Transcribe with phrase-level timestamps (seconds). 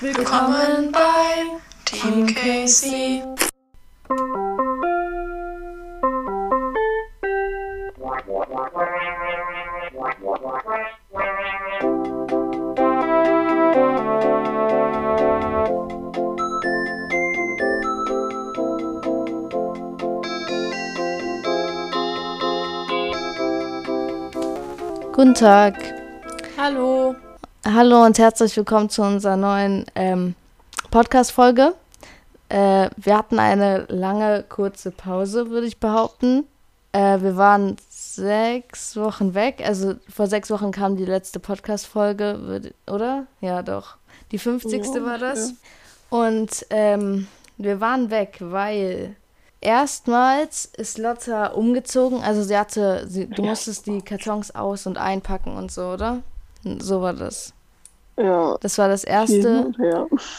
[0.00, 3.24] Willkommen bei Team Casey.
[25.12, 25.74] Guten Tag.
[26.56, 27.16] Hallo.
[27.70, 30.34] Hallo und herzlich willkommen zu unserer neuen ähm,
[30.90, 31.74] Podcast-Folge.
[32.48, 36.46] Äh, wir hatten eine lange, kurze Pause, würde ich behaupten.
[36.92, 39.62] Äh, wir waren sechs Wochen weg.
[39.62, 43.26] Also vor sechs Wochen kam die letzte Podcast-Folge, oder?
[43.42, 43.96] Ja, doch.
[44.32, 44.86] Die 50.
[44.86, 45.50] Ja, war das.
[45.50, 46.18] Ja.
[46.18, 49.14] Und ähm, wir waren weg, weil
[49.60, 52.22] erstmals ist Lotta umgezogen.
[52.22, 56.22] Also sie hatte, sie, du musstest die Kartons aus- und einpacken und so, oder?
[56.64, 57.52] So war das.
[58.18, 58.56] Ja.
[58.60, 59.72] Das war das erste.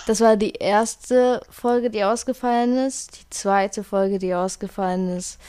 [0.06, 3.21] Das war die erste Folge, die ausgefallen ist.
[3.21, 5.40] Die zweite Folge, die ausgefallen ist.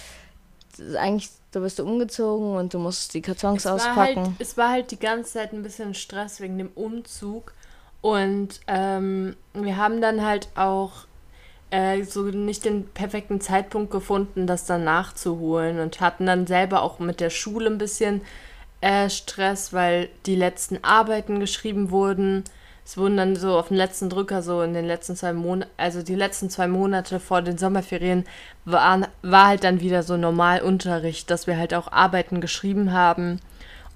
[0.96, 4.16] Eigentlich, da bist du umgezogen und du musst die Kartons es auspacken.
[4.16, 7.52] War halt, es war halt die ganze Zeit ein bisschen Stress wegen dem Umzug.
[8.00, 11.06] Und ähm, wir haben dann halt auch
[11.70, 16.98] äh, so nicht den perfekten Zeitpunkt gefunden, das dann nachzuholen und hatten dann selber auch
[16.98, 18.22] mit der Schule ein bisschen
[18.80, 22.44] äh, Stress, weil die letzten Arbeiten geschrieben wurden.
[22.84, 26.02] Es wurden dann so auf den letzten Drücker, so in den letzten zwei Monaten, also
[26.02, 28.24] die letzten zwei Monate vor den Sommerferien,
[28.64, 33.40] war, war halt dann wieder so Normalunterricht, dass wir halt auch Arbeiten geschrieben haben.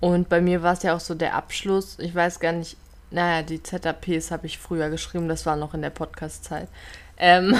[0.00, 1.98] Und bei mir war es ja auch so der Abschluss.
[1.98, 2.76] Ich weiß gar nicht,
[3.10, 6.68] naja, die ZAPs habe ich früher geschrieben, das war noch in der Podcast-Zeit.
[7.16, 7.56] Ähm,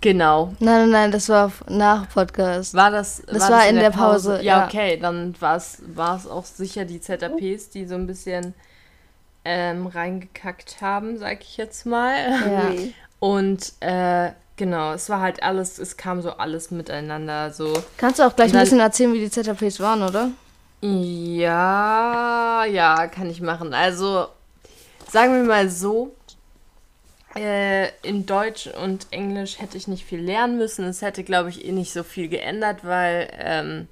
[0.00, 0.54] genau.
[0.58, 2.74] Nein, nein, nein, das war nach Podcast.
[2.74, 3.22] War das?
[3.26, 4.30] Das war, war das in, in, der, Pause.
[4.30, 4.44] Pause.
[4.44, 8.54] Ja, ja, okay, dann war es auch sicher die ZAPs, die so ein bisschen
[9.44, 12.14] ähm, reingekackt haben, sag ich jetzt mal.
[12.50, 12.72] Ja.
[13.20, 17.52] Und äh, genau, es war halt alles, es kam so alles miteinander.
[17.52, 17.72] So.
[17.96, 20.30] Kannst du auch gleich dann, ein bisschen erzählen, wie die ZAPs waren, oder?
[20.82, 23.74] Ja, ja, kann ich machen.
[23.74, 24.28] Also,
[25.08, 26.14] sagen wir mal so,
[27.36, 30.84] äh, in Deutsch und Englisch hätte ich nicht viel lernen müssen.
[30.84, 33.88] Es hätte, glaube ich, eh nicht so viel geändert, weil, ähm,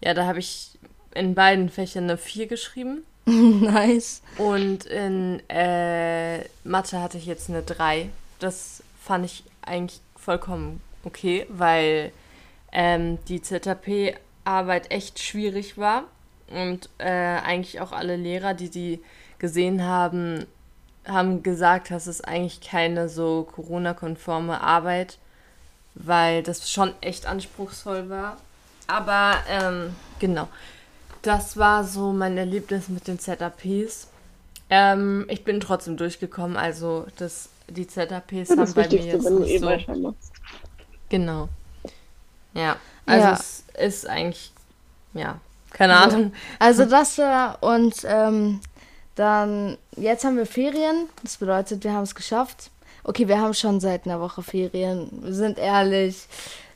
[0.00, 0.78] ja, da habe ich
[1.14, 3.04] in beiden Fächern eine 4 geschrieben.
[3.26, 4.22] nice.
[4.38, 8.08] Und in äh, Mathe hatte ich jetzt eine 3.
[8.38, 12.12] Das fand ich eigentlich vollkommen okay, weil
[12.72, 16.04] ähm, die ZAP-Arbeit echt schwierig war
[16.50, 19.00] und äh, eigentlich auch alle Lehrer, die die
[19.38, 20.46] gesehen haben,
[21.08, 25.18] haben gesagt, dass es eigentlich keine so Corona-konforme Arbeit,
[25.94, 28.36] weil das schon echt anspruchsvoll war.
[28.86, 30.48] Aber ähm, genau,
[31.22, 34.08] das war so mein Erlebnis mit den ZAPs.
[34.70, 39.54] Ähm, ich bin trotzdem durchgekommen, also das, die ZAPs haben bei mir jetzt wenn nicht
[39.54, 40.14] eh so...
[41.08, 41.48] Genau.
[42.54, 42.76] Ja,
[43.06, 43.32] also ja.
[43.32, 44.52] es ist eigentlich,
[45.14, 45.40] ja,
[45.70, 46.32] keine Ahnung.
[46.58, 48.60] Also das war und ähm,
[49.18, 51.08] dann, jetzt haben wir Ferien.
[51.22, 52.70] Das bedeutet, wir haben es geschafft.
[53.04, 55.08] Okay, wir haben schon seit einer Woche Ferien.
[55.22, 56.26] Wir sind ehrlich.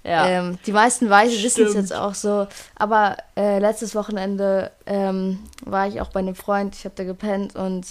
[0.05, 0.27] Ja.
[0.27, 2.49] Ähm, die meisten Weise wissen es jetzt auch so.
[2.75, 6.75] Aber äh, letztes Wochenende ähm, war ich auch bei einem Freund.
[6.75, 7.87] Ich habe da gepennt und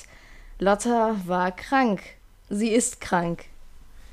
[0.60, 2.02] Lotta war krank.
[2.50, 3.46] Sie ist krank.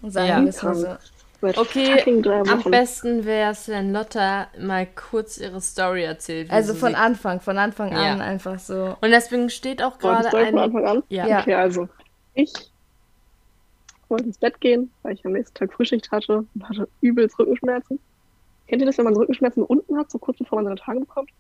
[0.02, 0.96] Sagen ja, wir es mal so.
[1.40, 6.50] Okay, am besten wäre es, wenn Lotta mal kurz ihre Story erzählt.
[6.50, 8.12] Also von Anfang, von Anfang ja.
[8.12, 8.96] an einfach so.
[9.00, 10.50] Und deswegen steht auch gerade ein...
[10.50, 11.02] Von Anfang an?
[11.08, 11.40] Ja.
[11.40, 11.88] Okay, also
[12.34, 12.52] ich
[14.08, 18.00] wollte ins Bett gehen, weil ich am nächsten Tag Frühschicht hatte und hatte übelst Rückenschmerzen.
[18.66, 21.30] Kennt ihr das, wenn man Rückenschmerzen unten hat, so kurz bevor man seine Tage bekommt?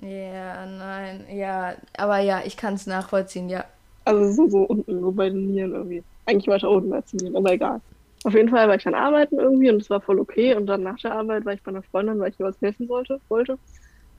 [0.00, 3.64] Ja, nein, ja, aber ja, ich kann es nachvollziehen, ja.
[4.04, 6.02] Also so, so unten, so bei den Nieren irgendwie.
[6.26, 7.80] Eigentlich weiter unten als Nieren, aber egal.
[8.24, 10.54] Auf jeden Fall war ich dann arbeiten irgendwie und es war voll okay.
[10.54, 12.86] Und dann nach der Arbeit war ich bei einer Freundin, weil ich ihr was helfen
[12.86, 13.58] sollte, wollte,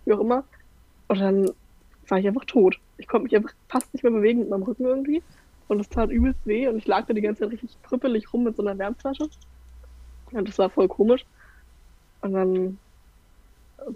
[0.05, 0.43] wie auch immer.
[1.07, 1.51] Und dann
[2.07, 2.79] war ich einfach tot.
[2.97, 5.21] Ich konnte mich einfach fast nicht mehr bewegen mit meinem Rücken irgendwie.
[5.67, 8.43] Und es tat übelst weh und ich lag da die ganze Zeit richtig krüppelig rum
[8.43, 9.29] mit so einer Wärmflasche.
[10.31, 11.25] Und das war voll komisch.
[12.21, 12.77] Und dann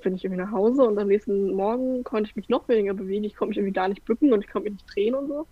[0.03, 3.23] bin ich irgendwie nach Hause und am nächsten Morgen konnte ich mich noch weniger bewegen.
[3.23, 5.47] Ich konnte mich irgendwie gar nicht bücken und ich konnte mich nicht drehen und so.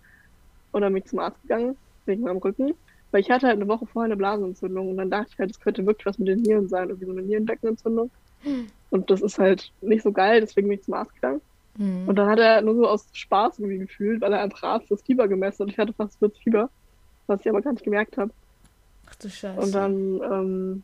[0.72, 1.76] Und dann bin ich zum Arzt gegangen,
[2.06, 2.74] wegen meinem Rücken.
[3.14, 5.60] Weil ich hatte halt eine Woche vorher eine Blasenentzündung und dann dachte ich halt, es
[5.60, 8.10] könnte wirklich was mit den Nieren sein, irgendwie so eine Nierenbeckenentzündung.
[8.40, 8.66] Hm.
[8.90, 11.40] Und das ist halt nicht so geil, deswegen bin ich zum Arzt gegangen.
[11.78, 12.08] Mhm.
[12.08, 15.00] Und dann hat er nur so aus Spaß irgendwie gefühlt, weil er einfach Arzt das
[15.02, 16.70] Fieber gemessen und ich hatte fast 40 Fieber,
[17.28, 18.32] was ich aber gar nicht gemerkt habe.
[19.08, 19.60] Ach du Scheiße.
[19.60, 20.82] Und dann ähm,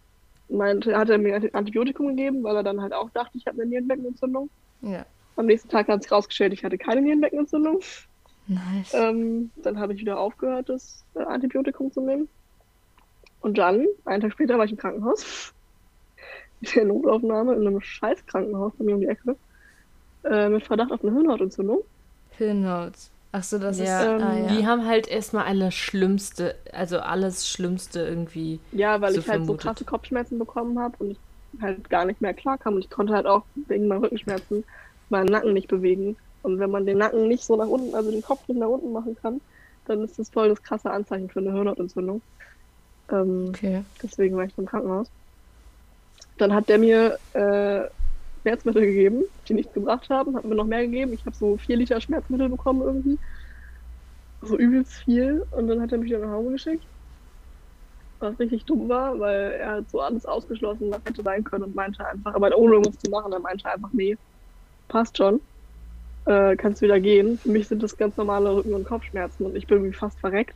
[0.49, 3.71] meinte, hat er mir Antibiotikum gegeben, weil er dann halt auch dachte, ich habe eine
[3.71, 4.49] Nierenbeckenentzündung.
[4.83, 5.05] Ja.
[5.35, 7.81] Am nächsten Tag hat sich rausgestellt, ich hatte keine Nierenbeckenentzündung.
[8.50, 8.94] Nice.
[8.94, 12.29] Ähm, dann habe ich wieder aufgehört, das äh, Antibiotikum zu nehmen.
[13.41, 15.55] Und dann, einen Tag später, war ich im Krankenhaus.
[16.61, 19.37] In der Notaufnahme in einem scheiß Krankenhaus bei mir um die Ecke.
[20.25, 21.81] Äh, mit Verdacht auf eine Hirnhautentzündung.
[22.31, 22.94] Hirnhaut.
[23.32, 24.23] Ach so, das Ja, ist.
[24.23, 24.47] Ah, ja.
[24.47, 28.61] Die haben halt erstmal alles Schlimmste, also alles Schlimmste irgendwie.
[28.73, 29.47] Ja, weil So ich halt vermutet.
[29.47, 31.20] so krasse Kopfschmerzen bekommen habe und ich
[31.61, 32.75] halt gar nicht mehr klarkam.
[32.75, 34.64] Und ich konnte halt auch wegen meinen Rückenschmerzen
[35.08, 36.17] meinen Nacken nicht bewegen.
[36.42, 38.92] Und wenn man den Nacken nicht so nach unten, also den Kopf nicht nach unten
[38.92, 39.40] machen kann,
[39.84, 42.22] dann ist das voll das krasse Anzeichen für eine Hirnhautentzündung.
[43.10, 43.84] Ähm, Okay.
[44.02, 45.12] deswegen war ich im Krankenhaus.
[46.37, 47.88] Dann hat der mir äh,
[48.42, 51.12] Schmerzmittel gegeben, die nichts gebracht haben, hat mir noch mehr gegeben.
[51.12, 53.20] Ich habe so vier Liter Schmerzmittel bekommen irgendwie.
[54.42, 55.42] So übelst viel.
[55.50, 56.87] Und dann hat er mich wieder nach Hause geschickt.
[58.19, 61.75] Was richtig dumm war, weil er hat so alles ausgeschlossen, was hätte sein können und
[61.75, 64.16] meinte einfach, aber ohne irgendwas zu machen, er meinte einfach, nee,
[64.88, 65.42] passt schon.
[66.26, 67.38] Äh, kannst wieder gehen.
[67.38, 70.55] Für mich sind das ganz normale Rücken- und Kopfschmerzen und ich bin irgendwie fast verreckt.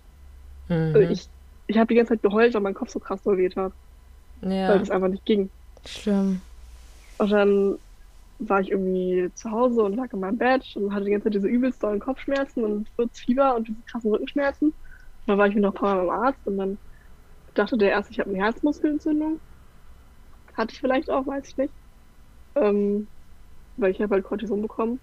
[0.68, 0.92] Mhm.
[0.94, 1.28] Also ich
[1.66, 3.72] ich habe die ganze Zeit geheult, weil mein Kopf so krass doll weht hat,
[4.40, 4.78] weil ja.
[4.78, 5.50] das einfach nicht ging.
[5.86, 6.40] Schlimm.
[7.18, 7.78] Und dann
[8.38, 11.34] war ich irgendwie zu Hause und lag in meinem Bett und hatte die ganze Zeit
[11.34, 14.68] diese übelst dollen Kopfschmerzen und Fieber und diese krassen Rückenschmerzen.
[14.68, 14.76] Und
[15.26, 16.78] dann war ich wieder noch ein paar Mal beim Arzt und dann
[17.54, 19.40] dachte der erst, ich habe eine Herzmuskelentzündung.
[20.54, 21.72] Hatte ich vielleicht auch, weiß ich nicht.
[22.56, 23.08] Ähm,
[23.76, 25.00] weil ich habe halt Cortison bekommen.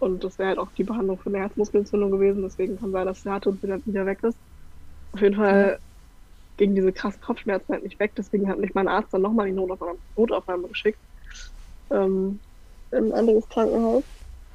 [0.00, 2.42] Und das wäre halt auch die Behandlung für eine Herzmuskelentzündung gewesen.
[2.42, 4.38] Deswegen kann sein, dass der hatte und wieder, wieder weg ist.
[5.12, 5.78] Auf jeden Fall
[6.56, 8.12] gingen diese krassen Kopfschmerzen halt nicht weg.
[8.16, 10.98] Deswegen hat mich mein Arzt dann nochmal in die Notaufnahme, Notaufnahme geschickt.
[11.90, 12.40] Ähm,
[12.92, 14.04] in ein anderes Krankenhaus.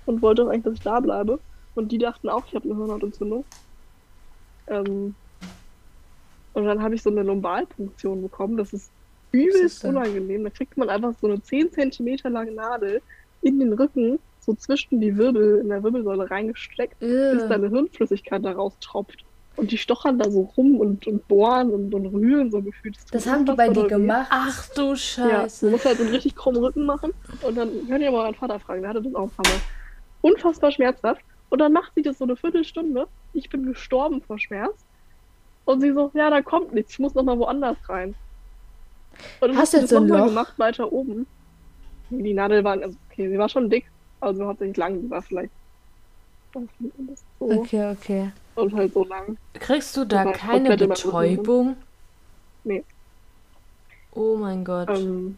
[0.07, 1.39] Und wollte auch eigentlich, dass ich da bleibe.
[1.75, 3.45] Und die dachten auch, ich habe eine Hirnhautentzündung.
[4.67, 5.15] Ähm,
[6.53, 8.57] und dann habe ich so eine Lumbalpunktion bekommen.
[8.57, 8.89] Das ist
[9.31, 10.43] übelst unangenehm.
[10.43, 13.01] Da kriegt man einfach so eine 10 cm lange Nadel
[13.41, 18.51] in den Rücken, so zwischen die Wirbel, in der Wirbelsäule reingesteckt, bis deine Hirnflüssigkeit da
[18.51, 19.23] raustropft.
[19.57, 22.97] Und die stochern da so rum und, und bohren und, und rühren so gefühlt.
[22.99, 24.27] tut Das haben die bei dir gemacht.
[24.29, 25.65] Ach du Ja, Scheiße.
[25.67, 27.13] du musst halt so einen richtig krummen Rücken machen.
[27.41, 29.61] Und dann könnt ihr mal meinen Vater fragen, der hatte das auch ein paar Mal.
[30.21, 31.21] Unfassbar schmerzhaft.
[31.49, 33.07] Und dann macht sie das so eine Viertelstunde.
[33.31, 34.73] Ich bin gestorben vor Schmerz.
[35.63, 36.91] Und sie so, ja, da kommt nichts.
[36.93, 38.13] Ich muss noch mal woanders rein.
[39.39, 40.25] Und dann Hast du jetzt das so ein Loch?
[40.25, 41.25] gemacht, weiter oben.
[42.09, 43.85] Die Nadel war, also, okay, sie war schon dick.
[44.25, 45.07] Also hauptsächlich lang.
[45.11, 45.51] War vielleicht
[46.51, 46.67] so.
[47.39, 48.31] Okay, okay.
[48.55, 49.37] Und halt so lang.
[49.53, 50.75] Kriegst du da keine.
[50.75, 51.77] Betäubung?
[52.63, 52.83] Nee.
[54.13, 54.89] Oh mein Gott.
[54.89, 55.37] Ähm,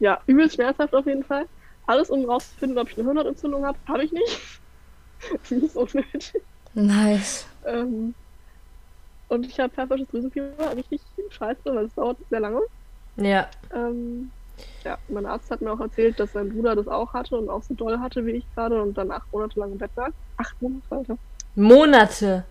[0.00, 1.46] ja, übelst schmerzhaft auf jeden Fall.
[1.86, 4.60] Alles, um rauszufinden, ob ich eine Hirnhautentzündung habe, habe ich nicht.
[5.50, 6.42] Mies unnötig.
[6.74, 7.46] Nice.
[7.64, 8.12] Ähm,
[9.28, 11.00] und ich habe pfeffersches Drüsenfieber, richtig
[11.30, 12.62] scheiße, weil es dauert sehr lange.
[13.18, 13.48] Ja.
[13.72, 14.32] Ähm,
[14.84, 17.62] ja, mein Arzt hat mir auch erzählt, dass sein Bruder das auch hatte und auch
[17.62, 20.10] so doll hatte wie ich gerade und dann acht Monate lang im Bett lag.
[20.36, 21.18] Acht Monate, Alter.
[21.54, 22.44] Monate.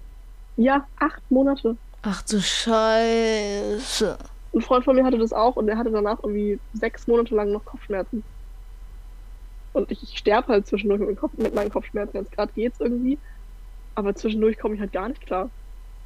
[0.58, 1.78] Ja, acht Monate.
[2.04, 4.18] Ach du Scheiße.
[4.54, 7.52] Ein Freund von mir hatte das auch und der hatte danach irgendwie sechs Monate lang
[7.52, 8.24] noch Kopfschmerzen.
[9.74, 12.18] Und ich, ich sterbe halt zwischendurch mit, Kopf, mit meinen Kopfschmerzen.
[12.18, 13.18] Jetzt gerade geht's irgendwie.
[13.96, 15.50] Aber zwischendurch komme ich halt gar nicht klar.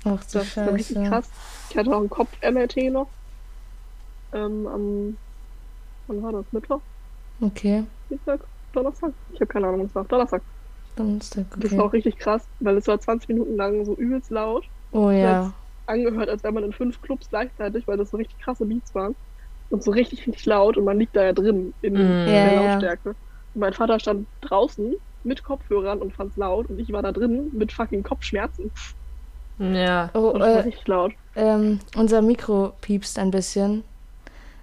[0.06, 1.10] Ach du Das ist dann richtig Scheiße.
[1.10, 1.30] krass.
[1.70, 3.08] Ich hatte auch einen Kopf-MRT noch.
[4.34, 5.18] Ähm, am.
[6.10, 6.46] Wann war das?
[6.52, 6.82] Mittwoch?
[7.42, 7.84] Okay.
[8.10, 8.42] Dienstag?
[8.74, 9.14] Donnerstag?
[9.32, 10.04] Ich habe keine Ahnung, was war.
[10.06, 10.42] Donnerstag.
[10.96, 11.88] Donnerstag, Das war okay.
[11.88, 14.66] auch richtig krass, weil es war 20 Minuten lang so übelst laut.
[14.92, 15.54] Oh ja.
[15.86, 19.16] Angehört, als wäre man in fünf Clubs gleichzeitig, weil das so richtig krasse Beats waren.
[19.70, 22.26] Und so richtig, richtig laut und man liegt da ja drin in Mm.
[22.26, 22.72] der Ja, ja.
[22.72, 23.10] Lautstärke.
[23.10, 27.50] Und mein Vater stand draußen mit Kopfhörern und fand's laut und ich war da drin
[27.54, 28.72] mit fucking Kopfschmerzen.
[29.60, 30.10] Ja.
[30.14, 31.12] Oh, äh, richtig laut.
[31.36, 33.84] ähm, unser Mikro piepst ein bisschen.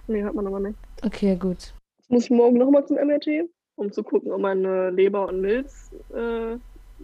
[0.07, 0.77] Nee, hört man aber nicht.
[1.03, 1.73] Okay, gut.
[1.99, 5.91] Jetzt muss ich morgen nochmal zum MRT, um zu gucken, ob meine Leber und Milz
[6.13, 6.57] äh,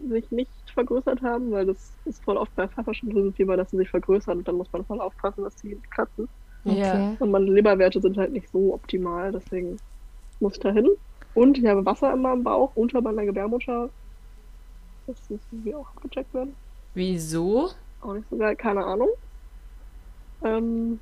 [0.10, 4.39] sich nicht vergrößert haben, weil das ist voll oft bei Pfefferschindrüsenfieber, dass sie sich vergrößern
[4.39, 6.27] und dann muss man voll aufpassen, dass sie nicht platzen.
[6.63, 6.93] Ja.
[6.93, 7.15] Okay.
[7.19, 9.77] Und meine Leberwerte sind halt nicht so optimal, deswegen
[10.39, 10.89] muss ich da hin.
[11.36, 13.89] Und ich habe Wasser in meinem Bauch unter meiner Gebärmutter.
[15.07, 16.55] Das muss irgendwie auch abgecheckt werden.
[16.93, 17.69] Wieso?
[18.01, 19.10] Auch nicht so geil, keine Ahnung.
[20.43, 21.00] Ähm,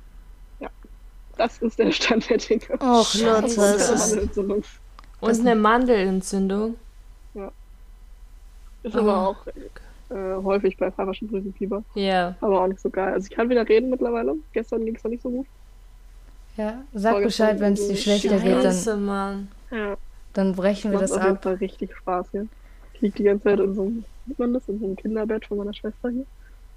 [1.36, 2.62] das ist der Stand der Dinge.
[2.80, 3.14] Och.
[3.14, 4.62] Lotte, Das ist ist, eine.
[5.20, 6.74] Und eine Mandelentzündung.
[8.82, 9.30] Ist aber Oh.
[9.30, 9.46] auch
[10.10, 11.84] äh, häufig bei Pfefferschindrüsenfieber.
[11.94, 12.34] Ja.
[12.40, 13.12] Aber auch nicht so geil.
[13.14, 14.34] Also ich kann wieder reden mittlerweile.
[14.52, 15.46] Gestern ging es noch nicht so gut.
[16.56, 19.48] ja, sag Vorgestern Bescheid, wenn es dir schlechter geht, dann, Mann.
[19.70, 19.96] Ja,
[20.34, 21.42] dann brechen wir macht das auf jeden ab.
[21.42, 22.46] Fall richtig Spaß hier.
[22.94, 25.46] Ich liege die ganze Zeit in so einem, nennt man das, in so einem Kinderbett
[25.46, 26.26] von meiner Schwester hier.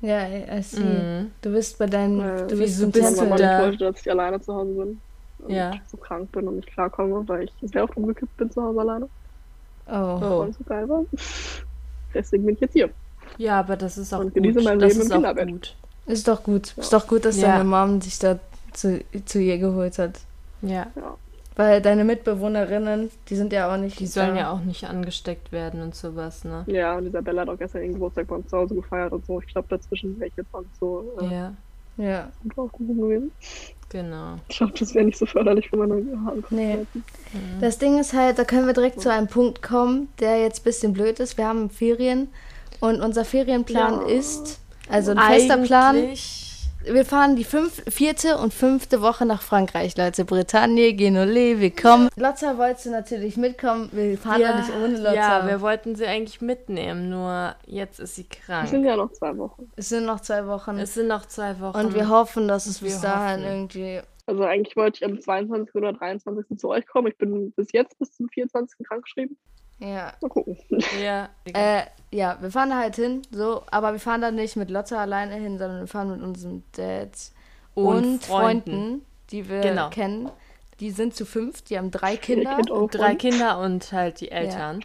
[0.05, 0.79] Ja, I I see.
[0.81, 1.31] Mhm.
[1.41, 3.37] Du bist bei deinen, Äh, du bist bist du Mama Tempel.
[3.37, 3.57] da?
[3.57, 5.01] nicht wollte, dass ich alleine zu Hause bin.
[5.39, 5.71] Und Ja.
[5.73, 8.79] ich so krank bin und nicht klarkomme, weil ich sehr oft umgekippt bin zu Hause
[8.81, 9.09] alleine.
[9.87, 10.19] Oh.
[10.21, 10.41] Oh.
[10.43, 11.03] Und so geil war.
[12.13, 12.89] Deswegen bin ich jetzt hier.
[13.37, 14.35] Ja, aber das ist auch Und gut.
[14.35, 15.49] genieße mein das Leben ist im auch Kinderbett.
[15.49, 15.75] gut.
[16.07, 16.73] Ist doch gut.
[16.77, 17.47] Ist doch gut, dass Ja.
[17.53, 18.39] deine Mom dich da
[18.73, 20.19] zu, zu ihr geholt hat.
[20.61, 20.87] Ja.
[21.57, 23.99] Weil deine Mitbewohnerinnen, die sind ja auch nicht.
[23.99, 24.41] Die sollen da.
[24.41, 26.63] ja auch nicht angesteckt werden und sowas, ne?
[26.67, 29.39] Ja, und Isabella hat auch gestern ihren Geburtstag bei uns zu Hause gefeiert und so.
[29.39, 31.53] Ich glaube, dazwischen wäre ich jetzt auch nicht so äh, Ja,
[31.97, 32.29] Ja.
[32.43, 33.31] gut aufgehoben gewesen.
[33.87, 34.35] genau.
[34.49, 36.43] Ich glaube, das wäre nicht so förderlich für meine Haare.
[36.49, 36.79] Nee.
[37.61, 40.63] Das Ding ist halt, da können wir direkt zu einem Punkt kommen, der jetzt ein
[40.65, 41.37] bisschen blöd ist.
[41.37, 42.27] Wir haben Ferien
[42.81, 44.07] und unser Ferienplan Ja.
[44.07, 44.59] ist,
[44.89, 45.95] also ein fester Plan.
[46.91, 50.25] Wir fahren die fünf, vierte und fünfte Woche nach Frankreich, Leute.
[50.25, 52.09] Bretagne, Genole, wir kommen.
[52.15, 53.89] Lotza wollte natürlich mitkommen.
[53.91, 55.13] Wir fahren ja, nicht ohne Lotza.
[55.13, 58.69] Ja, wir wollten sie eigentlich mitnehmen, nur jetzt ist sie Es krank.
[58.69, 59.71] sind ja noch zwei Wochen.
[59.75, 60.77] es sind noch zwei Wochen.
[60.77, 61.77] Es sind noch zwei Wochen.
[61.77, 63.51] und wir hoffen, dass es Wir bis dahin hoffen.
[63.53, 64.01] irgendwie.
[64.27, 65.75] Also eigentlich wollte ich am 22.
[65.75, 66.57] oder 23.
[66.57, 67.07] zu euch kommen.
[67.07, 68.85] Ich bin bis jetzt bis zum 24.
[68.87, 69.37] krankgeschrieben.
[69.79, 70.13] Ja.
[70.21, 70.57] Mal gucken.
[71.01, 74.69] Ja, Äh, ja, wir fahren da halt hin, so, aber wir fahren da nicht mit
[74.69, 77.09] Lotza alleine hin, sondern wir fahren mit unserem Dad
[77.73, 79.03] und, Freunden.
[79.31, 79.89] die wir Genau.
[79.89, 80.29] kennen.
[80.79, 82.55] Die sind zu fünf, die haben drei Kinder.
[82.57, 83.15] Kind drei.
[83.15, 84.81] Kinder und halt die Eltern.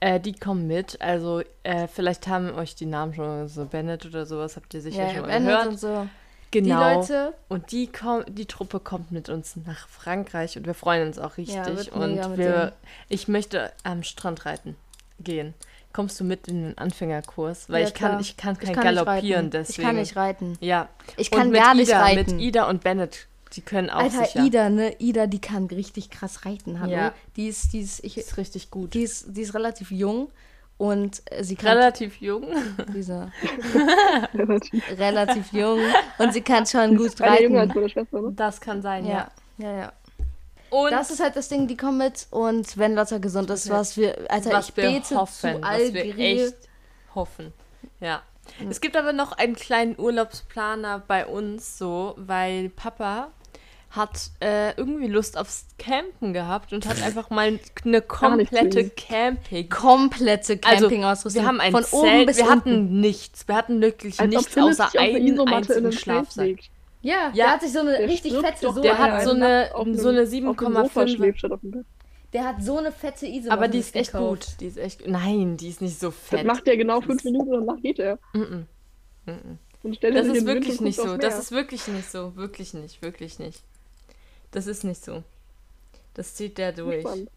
[0.00, 1.00] Äh, die kommen mit.
[1.00, 5.04] Also, äh, vielleicht haben euch die Namen schon, so Bennett oder sowas, habt ihr sicher
[5.04, 5.66] Ja, schon mal Bennett gehört.
[5.68, 6.06] und so.
[6.50, 6.90] Genau.
[6.90, 11.06] Die Leute, Und die, komm, die Truppe kommt mit uns nach Frankreich und wir freuen
[11.08, 11.56] uns auch richtig.
[11.66, 12.72] wird und wir,
[13.08, 14.76] ich möchte am Strand reiten
[15.20, 15.54] gehen.
[15.92, 17.70] Kommst du mit in den Anfängerkurs?
[17.70, 19.50] Weil Ja, ich kann, ich kann ich kein kann nicht Galoppieren, reiten.
[19.50, 19.80] deswegen.
[19.80, 20.58] Ich kann nicht reiten.
[20.60, 20.88] Ja.
[21.16, 22.36] Ich und kann mit gar Ida, nicht reiten.
[22.36, 24.44] Mit Ida und Bennett, die können auch Alter, sicher.
[24.44, 24.94] Ida, ne?
[24.98, 26.92] Ida, die kann richtig krass reiten, hallo.
[26.92, 27.14] Ja.
[27.36, 28.92] Die ist, die ist, ich, ist richtig gut.
[28.94, 30.28] die ist, die ist relativ jung
[30.78, 32.46] und äh, sie kann Relativ jung.
[32.94, 33.30] diese
[34.34, 34.98] Relativ.
[34.98, 35.80] relativ jung
[36.18, 37.52] und sie kann schon gut jünger als reiten.
[37.74, 38.32] meine Schwester, ne?
[38.34, 39.28] Das kann sein, ja.
[39.58, 39.92] Ja, ja, ja.
[40.70, 43.96] Und Das ist halt das Ding, die kommen mit und wenn Lotta gesund ist, was
[43.96, 46.54] wir, Alter, was ich wir bete hoffen, zu was wir echt
[47.14, 47.52] hoffen.
[48.00, 48.22] Ja.
[48.70, 53.30] Es gibt aber noch einen kleinen Urlaubsplaner bei uns so, weil Papa
[53.96, 58.90] hat äh, irgendwie Lust aufs Campen gehabt und hat einfach mal eine komplette.
[58.90, 59.68] Camping.
[59.68, 61.42] Komplette Also, Campingausrüstung.
[61.42, 62.52] wir haben ein von Zelt, oben bis wir unten.
[62.56, 63.48] hatten nichts.
[63.48, 66.58] Wir hatten wirklich Als nichts außer einen einzigen Schlafsack.
[67.02, 69.70] Ja, Ja, der hat sich so eine richtig fette doch, so Der hat so eine
[69.70, 70.22] so eine auf dem Sofa
[71.02, 71.08] 7,5er.
[71.08, 71.86] schläft statt auf dem Bett.
[72.32, 73.52] Der hat so eine fette Isomatte.
[73.52, 74.46] Aber die ist echt gekauft.
[74.50, 74.60] gut.
[74.60, 75.06] Die ist echt.
[75.06, 76.44] Nein, die ist nicht so Das fett.
[76.46, 78.18] macht der genau Das fünf Minuten und danach geht er.
[78.34, 78.64] Mm-mm.
[79.82, 81.16] Und stellt Das ist wirklich nicht so.
[81.16, 82.34] Das ist wirklich nicht so.
[82.34, 83.00] Wirklich nicht.
[83.02, 83.62] Wirklich nicht.
[84.56, 85.22] Das ist nicht so.
[86.14, 87.02] Das zieht der durch.
[87.02, 87.30] Spannend.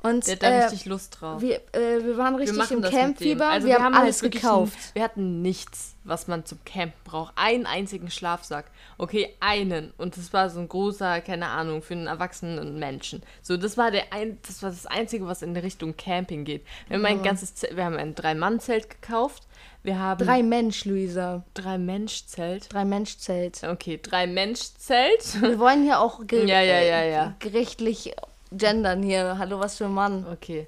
[0.00, 1.42] Und Der hat da äh, richtig Lust drauf.
[1.42, 2.90] wir, äh, wir waren wir richtig im das mit dem.
[2.92, 3.48] Campfieber.
[3.48, 4.74] Also wir, haben halt alles gekauft.
[4.74, 7.32] n- wir hatten nichts, was man zum Campen braucht.
[7.36, 8.66] Einen einzigen Schlafsack.
[8.96, 9.92] Okay, einen.
[9.98, 13.24] Und das war so ein großer, keine Ahnung, für einen erwachsenen Menschen.
[13.42, 16.64] So, das war der ein, das war das Einzige, was in Richtung Camping geht.
[16.86, 19.48] Wir haben ein ganzes Zelt, wir haben ein Drei-Mann-Zelt gekauft.
[19.82, 21.44] Wir haben Drei Mensch, Luisa.
[21.54, 22.72] Drei-Mensch-Zelt.
[22.72, 23.64] Drei Mensch-Zelt.
[23.64, 25.40] Okay, Drei-Mensch-Zelt.
[25.42, 27.34] Wir wollen ja auch Ja, ja, ja, ja.
[27.40, 28.12] gerichtlich
[28.52, 29.38] gendern hier.
[29.38, 30.26] Hallo, was für ein Mann.
[30.30, 30.66] Okay.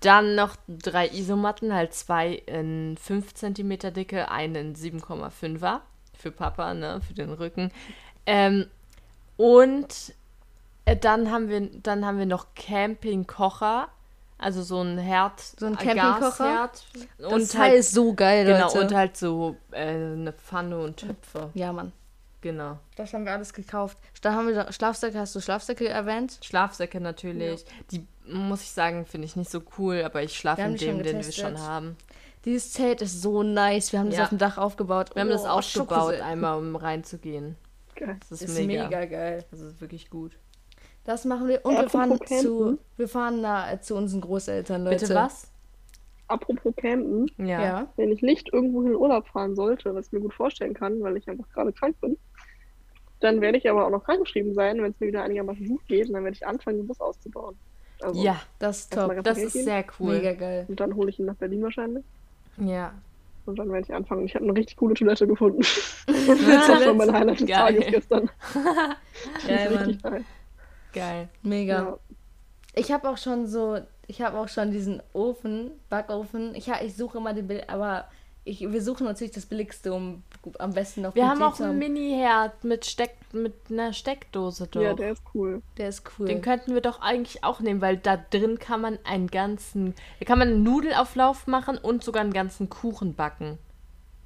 [0.00, 5.80] Dann noch drei Isomatten, halt zwei in 5 cm Dicke, eine in 7,5er
[6.16, 7.72] für Papa, ne, für den Rücken.
[8.26, 8.66] Ähm,
[9.36, 10.14] und
[10.84, 13.88] äh, dann haben wir dann haben wir noch Campingkocher,
[14.36, 16.70] also so ein Herd, So ein äh, Campingkocher?
[17.18, 18.80] Das und Teil halt ist so geil, genau Leute.
[18.80, 21.92] und halt so äh, eine Pfanne und Töpfe, ja, Mann.
[22.40, 22.78] Genau.
[22.96, 23.98] Das haben wir alles gekauft.
[24.22, 26.38] Da haben wir Schlafsäcke, hast du Schlafsäcke erwähnt?
[26.42, 27.64] Schlafsäcke natürlich.
[27.90, 31.16] Die muss ich sagen, finde ich nicht so cool, aber ich schlafe in dem, den
[31.24, 31.96] wir schon haben.
[32.44, 33.92] Dieses Zelt ist so nice.
[33.92, 34.22] Wir haben das Ja.
[34.24, 35.14] auf dem Dach aufgebaut.
[35.14, 37.56] Wir haben das Oh, aufgebaut Schokose- einmal, um reinzugehen.
[37.96, 38.16] Geil.
[38.30, 38.84] Das ist, Ist mega.
[38.84, 39.04] mega.
[39.06, 39.44] geil.
[39.50, 40.38] Das ist wirklich gut.
[41.04, 41.64] Das machen wir.
[41.64, 45.00] Und Äh, wir fahren zu, wir fahren na, äh, zu unseren Großeltern, Leute.
[45.00, 45.50] Bitte was?
[46.28, 47.60] Apropos Campen, Ja.
[47.62, 47.88] Ja.
[47.96, 51.16] wenn ich nicht irgendwo in Urlaub fahren sollte, was ich mir gut vorstellen kann, weil
[51.16, 52.18] ich einfach gerade krank bin,
[53.20, 56.08] dann werde ich aber auch noch krankgeschrieben sein, wenn es mir wieder einigermaßen gut geht,
[56.08, 57.56] und dann werde ich anfangen, den Bus auszubauen.
[58.00, 59.22] Also, Ja, Das ist top.
[59.24, 60.14] das ist sehr cool.
[60.16, 60.66] Mega geil.
[60.68, 62.04] Und dann hole ich ihn nach Berlin wahrscheinlich.
[62.58, 62.92] Ja.
[63.46, 64.24] Und dann werde ich anfangen.
[64.26, 65.62] Ich habe eine richtig coole Toilette gefunden.
[66.06, 67.74] das war schon mein Highlight des Geil.
[67.74, 68.30] Tages gestern.
[69.46, 69.98] Geil, Mann.
[70.02, 70.24] geil.
[70.92, 71.28] Geil.
[71.42, 71.74] Mega.
[71.82, 71.98] Ja.
[72.74, 76.54] Ich habe auch schon so, ich habe auch schon diesen Ofen, Backofen.
[76.54, 78.04] Ich, ha- ich suche immer den Bild, aber
[78.48, 80.22] ich, wir suchen natürlich das Billigste, um
[80.58, 84.80] am besten noch Wir haben auch einen Mini-Herd mit, Steck, mit einer Steckdose doch.
[84.80, 85.62] ja, der ist cool.
[85.76, 86.26] Der ist cool.
[86.26, 90.24] Den könnten wir doch eigentlich auch nehmen, weil da drin kann man einen ganzen, da
[90.24, 93.58] kann man einen Nudelauflauf machen und sogar einen ganzen Kuchen backen.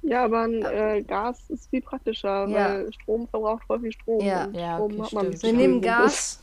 [0.01, 2.69] Ja, aber ein äh, Gas ist viel praktischer, Ja.
[2.73, 4.19] weil Strom verbraucht voll viel Strom.
[4.21, 4.45] Ja.
[4.45, 5.43] und Ja, Strom okay, hat man stimmt.
[5.43, 5.81] wir nehmen.
[5.81, 6.39] Gas.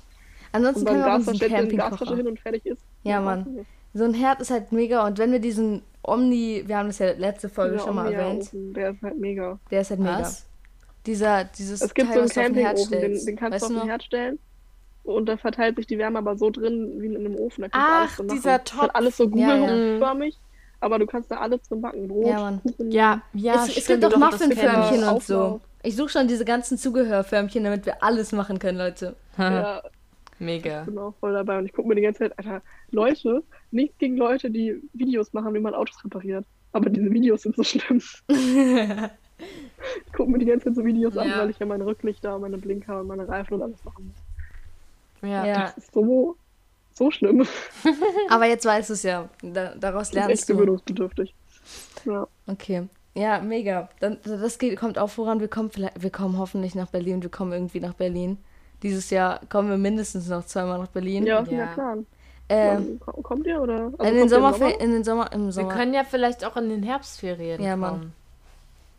[0.52, 2.28] Ansonsten Und können wir auch Gas unseren stellt ihr eine Gasflasche hin Campingkocher.
[2.30, 2.82] und fertig ist.
[3.02, 3.66] Ja, Mann.
[3.92, 7.12] So ein Herd ist halt mega und wenn wir diesen Omni, wir haben das ja
[7.12, 8.48] letzte Folge Dieser schon mal erwähnt.
[8.52, 9.58] Omnia-Ofen, Der ist halt mega.
[9.70, 10.20] Der ist halt mega.
[10.20, 10.46] Was?
[11.06, 13.78] Dieser, dieses Es gibt Teil, so einen Campingofen, den, den kannst weißt du auf den
[13.80, 13.86] noch?
[13.88, 14.38] Herd stellen.
[15.02, 17.62] Und da verteilt sich die Wärme aber so drin wie in einem Ofen.
[17.62, 18.36] Da kannst du Ach, alles drin machen.
[18.36, 19.60] dieser Das ist halt alles so Ja, ja.
[19.60, 20.38] kugelförmig,
[20.80, 22.08] aber du kannst da alles drin backen.
[22.08, 22.60] Brot, Ja, Mann.
[22.62, 22.90] Kuchen.
[22.90, 24.16] Ja, ja, es, es gibt doch.
[24.16, 25.60] Muffinförmchen und so.
[25.82, 29.16] Ich suche schon diese ganzen Zugehörförmchen, damit wir alles machen können, Leute.
[29.38, 29.82] Ja,
[30.38, 30.80] Mega.
[30.80, 31.58] ich bin auch voll dabei.
[31.58, 33.42] Und ich gucke mir die ganze Zeit, Alter, Leute,
[33.72, 36.44] nichts gegen Leute, die Videos machen, wie man Autos repariert.
[36.72, 38.00] Aber diese Videos sind so schlimm.
[40.06, 41.38] Ich gucke mir die ganze Zeit so Videos an, Ja.
[41.38, 45.30] weil ich ja meine Rücklichter, meine Blinker und meine Reifen und alles machen muss.
[45.30, 45.46] Ja.
[45.46, 46.36] Ja, Das ist so,
[46.92, 47.46] so schlimm.
[48.28, 49.30] aber jetzt weißt du es ja.
[49.42, 50.54] Da, daraus Das ist echt lernst du.
[50.54, 51.34] gewöhnungsbedürftig.
[52.04, 52.26] Ja.
[52.46, 52.86] Okay.
[53.14, 53.88] Ja, mega.
[54.00, 55.40] Dann, das geht, kommt auch voran.
[55.40, 57.22] Wir kommen, vielleicht, wir kommen hoffentlich nach Berlin.
[57.22, 58.36] Wir kommen irgendwie nach Berlin.
[58.82, 61.24] Dieses Jahr kommen wir mindestens noch zweimal nach Berlin.
[61.24, 61.66] Ja, was ist Ja.
[61.68, 62.06] Plan?
[62.52, 63.92] Ähm, kommt ihr oder?
[63.96, 65.72] Also in den kommt ihr im Sommerferien, in den Sommer, im Wir Sommer.
[65.74, 67.90] können ja vielleicht auch in den Herbstferien Ja, Mann.
[68.00, 68.12] kommen.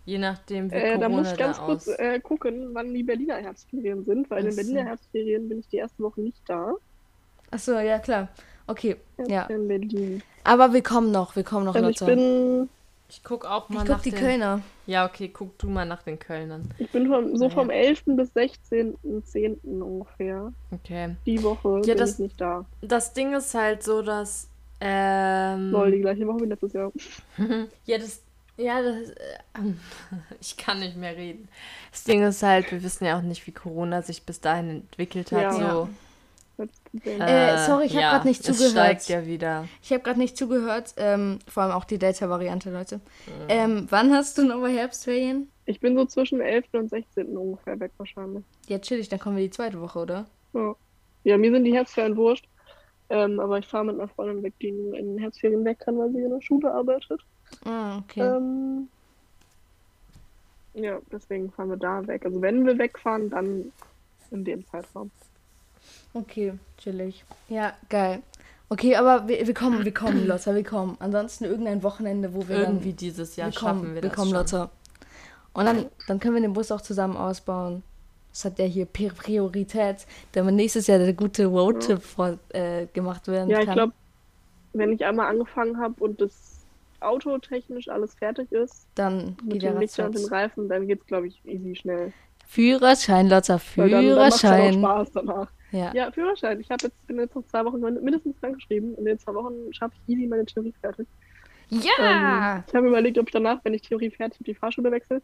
[0.06, 3.04] Je nachdem, wie Äh, da Corona muss ich ganz da kurz äh, gucken, wann die
[3.04, 4.56] Berliner Herbstferien sind, weil in den.
[4.56, 6.74] Berliner Herbstferien bin ich die erste Woche nicht da.
[7.52, 8.30] Achso, ja, klar.
[8.68, 8.96] Okay,
[9.28, 9.44] ja.
[9.48, 10.24] In Berlin.
[10.44, 12.16] Aber wir kommen noch, wir kommen noch, Also ich Leute.
[12.16, 12.70] bin,
[13.12, 14.20] Ich guck auch mal Ich nach guck die den...
[14.20, 14.62] Kölner.
[14.88, 16.74] Ja, okay, guck du mal nach den Kölnern.
[16.78, 17.50] ich bin vom, so ja.
[17.50, 18.04] vom 11.
[18.06, 19.58] bis 16.10.
[19.82, 20.54] ungefähr.
[20.72, 21.18] Okay.
[21.26, 22.64] Die Woche Ja, bin das- ich nicht da.
[22.82, 24.48] Das Ding ist halt so, dass...
[24.80, 26.90] Ähm, Lol, die gleiche Woche wie letztes Jahr.
[27.86, 28.22] ja, das...
[28.56, 29.10] Ja, das...
[29.10, 29.74] Äh,
[30.40, 31.50] ich kann nicht mehr reden.
[31.92, 35.34] Das Ding ist halt, wir wissen ja auch nicht, wie Corona sich bis dahin entwickelt
[35.34, 35.42] hat.
[35.42, 35.72] Ja.
[35.74, 35.90] So.
[36.56, 37.22] Problem.
[37.22, 38.72] Äh, sorry, ich hab grad nicht Es zugehört.
[38.72, 39.68] steigt ja wieder.
[39.82, 43.02] Ich habe gerade nicht zugehört, ähm, vor allem auch die Delta-Variante, Leute.
[43.48, 45.50] Ähm, wann hast du nochmal Herbstferien?
[45.66, 46.66] Ich bin so zwischen 11.
[46.74, 47.38] und 16.
[47.38, 48.44] ungefähr weg wahrscheinlich.
[48.68, 50.26] Ja, chillig, dann kommen wir die zweite Woche, oder?
[50.54, 50.76] Ja,
[51.24, 52.48] ja mir sind die Herbstferien wurscht.
[53.10, 55.98] Ähm, aber ich fahre mit einer Freundin weg, die nur in den Herbstferien weg kann,
[55.98, 57.20] weil sie in der Schule arbeitet.
[57.66, 58.22] Ah, okay.
[58.22, 58.88] Ähm,
[60.74, 62.26] ja, deswegen fahren wir da weg.
[62.26, 63.74] Also wenn wir wegfahren, dann
[64.32, 65.12] in dem Zeitraum.
[66.14, 67.24] Okay, chillig.
[67.50, 68.22] Ja, geil.
[68.70, 70.98] Okay, aber wir, wir kommen, wir kommen, Lotta, wir kommen.
[71.00, 72.98] Ansonsten irgendein Wochenende, wo wir Irgendwie dann...
[72.98, 74.38] dieses Jahr wir schaffen kommen, wir wir das kommen, schon.
[74.40, 74.70] Lotta.
[75.54, 77.84] Und dann, dann können wir den Bus auch zusammen ausbauen.
[78.32, 83.28] Das hat ja hier Pri- Priorität, damit nächstes Jahr der gute Roadtrip vor, äh, gemacht
[83.28, 83.74] werden Ja, ich kann.
[83.76, 83.94] glaube,
[84.72, 86.32] wenn ich einmal angefangen habe und das
[87.02, 90.32] Auto technisch alles fertig ist, dann geht mit der dem Lichter und ratzfatz.
[90.32, 92.14] Reifen, dann geht's, glaube ich, easy schnell.
[92.48, 94.74] Führerschein, Lotta, Weil dann, dann macht's dann auch Führerschein.
[94.80, 95.52] Spaß danach.
[95.72, 95.94] Ja.
[95.94, 96.60] Ja, Führerschein.
[96.60, 98.96] Ich habe jetzt, bin jetzt noch zwei Wochen mindestens dran geschrieben.
[98.98, 101.08] In den zwei Wochen schaffe ich easy meine Theorie fertig.
[101.70, 102.58] Ja!
[102.58, 105.22] Ähm, ich habe überlegt, ob ich danach, wenn ich Theorie fertig habe, die Fahrschule wechsle.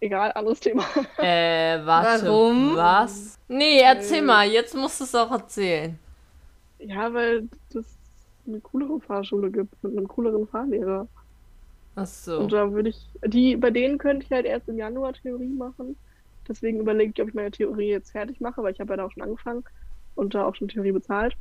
[0.00, 0.84] Egal, anderes Thema.
[1.18, 2.26] Äh, warte.
[2.26, 2.76] Warum?
[2.76, 3.38] Was?
[3.48, 4.22] Nee, erzähl Äh.
[4.22, 5.98] mal, jetzt musst du es auch erzählen.
[6.78, 7.86] Ja, weil das
[8.46, 11.08] eine coolere Fahrschule gibt mit einem cooleren Fahrlehrer.
[11.94, 12.40] Ach so.
[12.40, 15.96] Und da würde ich, die, bei denen könnte ich halt erst im Januar Theorie machen.
[16.48, 19.06] Deswegen überlege ich, ob ich meine Theorie jetzt fertig mache, weil ich habe ja da
[19.06, 19.64] auch schon angefangen
[20.14, 21.36] und da auch schon Theorie bezahlt.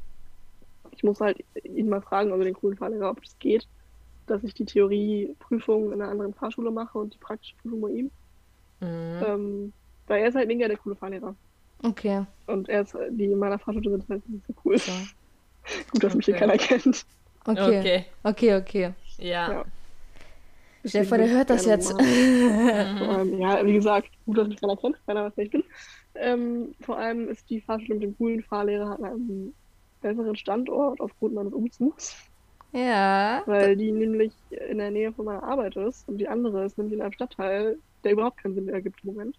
[0.92, 3.68] Ich muss halt ihn mal fragen, also den coolen Fahrlehrer, ob das geht,
[4.28, 8.12] dass ich die Theorieprüfung in einer anderen Fahrschule mache und die praktische Prüfung bei ihm.
[8.80, 9.20] Mhm.
[9.22, 9.74] Ähm,
[10.08, 11.36] weil er ist halt mega der coole Fahrlehrer.
[11.84, 12.26] Okay.
[12.48, 14.78] Und er ist, die in meiner Fahrschule sind halt nicht so cool.
[14.78, 14.92] So.
[15.92, 16.48] Gut, dass mich hier Okay.
[16.48, 17.06] keiner kennt.
[17.46, 17.80] Okay.
[17.80, 18.06] Okay.
[18.24, 18.94] Okay, okay.
[19.18, 19.52] Ja.
[19.52, 19.66] Ja.
[20.86, 21.94] Stell dir vor, der hört das jetzt.
[22.00, 25.64] allem, ja, wie gesagt, gut, dass mich keiner kennt, keiner weiß, wer ich bin.
[26.16, 29.54] Ähm, vor allem ist die Fahrschule mit dem coolen Fahrlehrer an einem
[30.02, 32.16] besseren Standort aufgrund meines Umzugs,
[32.72, 33.42] Ja.
[33.48, 34.32] weil die nämlich
[34.70, 37.78] in der Nähe von meiner Arbeit ist und die andere ist nämlich in einem Stadtteil,
[38.04, 39.36] der überhaupt keinen Sinn mehr ergibt im Moment.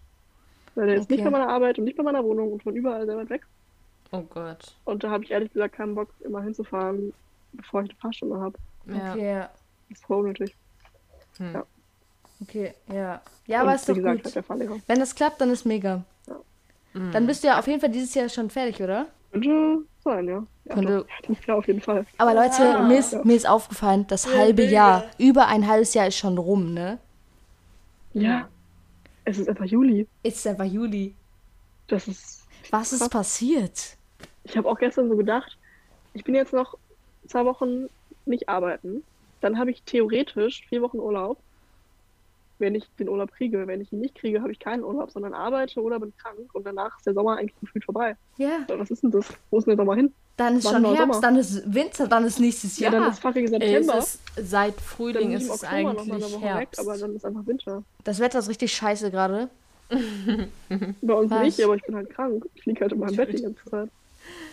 [0.75, 1.31] Weil der ist nicht Okay.
[1.31, 3.41] bei meiner Arbeit und nicht bei meiner Wohnung und von überall sehr weit weg.
[4.11, 4.75] Oh Gott.
[4.85, 7.13] Und da habe ich ehrlich gesagt keinen Bock, immer hinzufahren,
[7.53, 8.57] bevor ich eine Fahrstunde habe.
[8.87, 9.13] Ja.
[9.13, 9.49] Okay, ja.
[9.89, 10.55] Das ist voll unnötig.
[11.37, 11.63] Hm.
[12.41, 13.21] Okay, ja.
[13.47, 14.35] Ja, Und aber ist doch gesagt, gut.
[14.49, 14.81] halt.
[14.87, 16.03] Wenn das klappt, dann ist mega.
[16.93, 17.11] Mhm.
[17.11, 19.07] Dann bist du ja auf jeden Fall dieses Jahr schon fertig, oder?
[19.31, 20.43] Könnte sein, ja.
[20.65, 21.35] ja Könnte- doch.
[21.47, 22.05] Ja, auf jeden Fall.
[22.17, 22.81] Aber Leute, Ja.
[22.81, 26.73] mir, ist, mir ist aufgefallen, das halbe Jahr, über ein halbes Jahr ist schon rum,
[26.73, 26.97] ne?
[28.13, 28.47] Ja.
[29.25, 30.07] Es ist einfach Juli.
[30.23, 31.13] Ist einfach Juli.
[31.87, 32.45] Das ist.
[32.71, 33.97] Was ist passiert?
[34.43, 35.57] Ich habe auch gestern so gedacht,
[36.13, 36.77] ich bin jetzt noch
[37.27, 37.87] zwei Wochen
[38.25, 39.03] nicht arbeiten.
[39.41, 41.39] Dann habe ich theoretisch vier Wochen Urlaub.
[42.59, 43.67] Wenn ich den Urlaub kriege.
[43.67, 46.53] Wenn ich ihn nicht kriege, habe ich keinen Urlaub, sondern arbeite oder bin krank.
[46.53, 48.15] Und danach ist der Sommer eigentlich gefühlt vorbei.
[48.37, 49.27] Ja, Was ist denn das?
[49.51, 50.13] Wo ist denn der Sommer hin?
[50.37, 51.21] dann ist Wann schon Herbst, Sommer?
[51.21, 52.99] dann ist Winter, dann ist nächstes Ja, Jahr.
[53.01, 53.97] dann ist fucking Ey, September.
[53.97, 56.77] es ist, seit dann Frühling ist im es eigentlich Woche Herbst.
[56.77, 57.83] weg, aber dann ist einfach Winter.
[58.03, 59.49] Das Wetter ist richtig scheiße gerade.
[59.89, 61.43] Bei uns Was?
[61.43, 62.45] nicht, aber ich bin halt krank.
[62.53, 63.89] Ich liege halt in meinem Bett die ganze Zeit.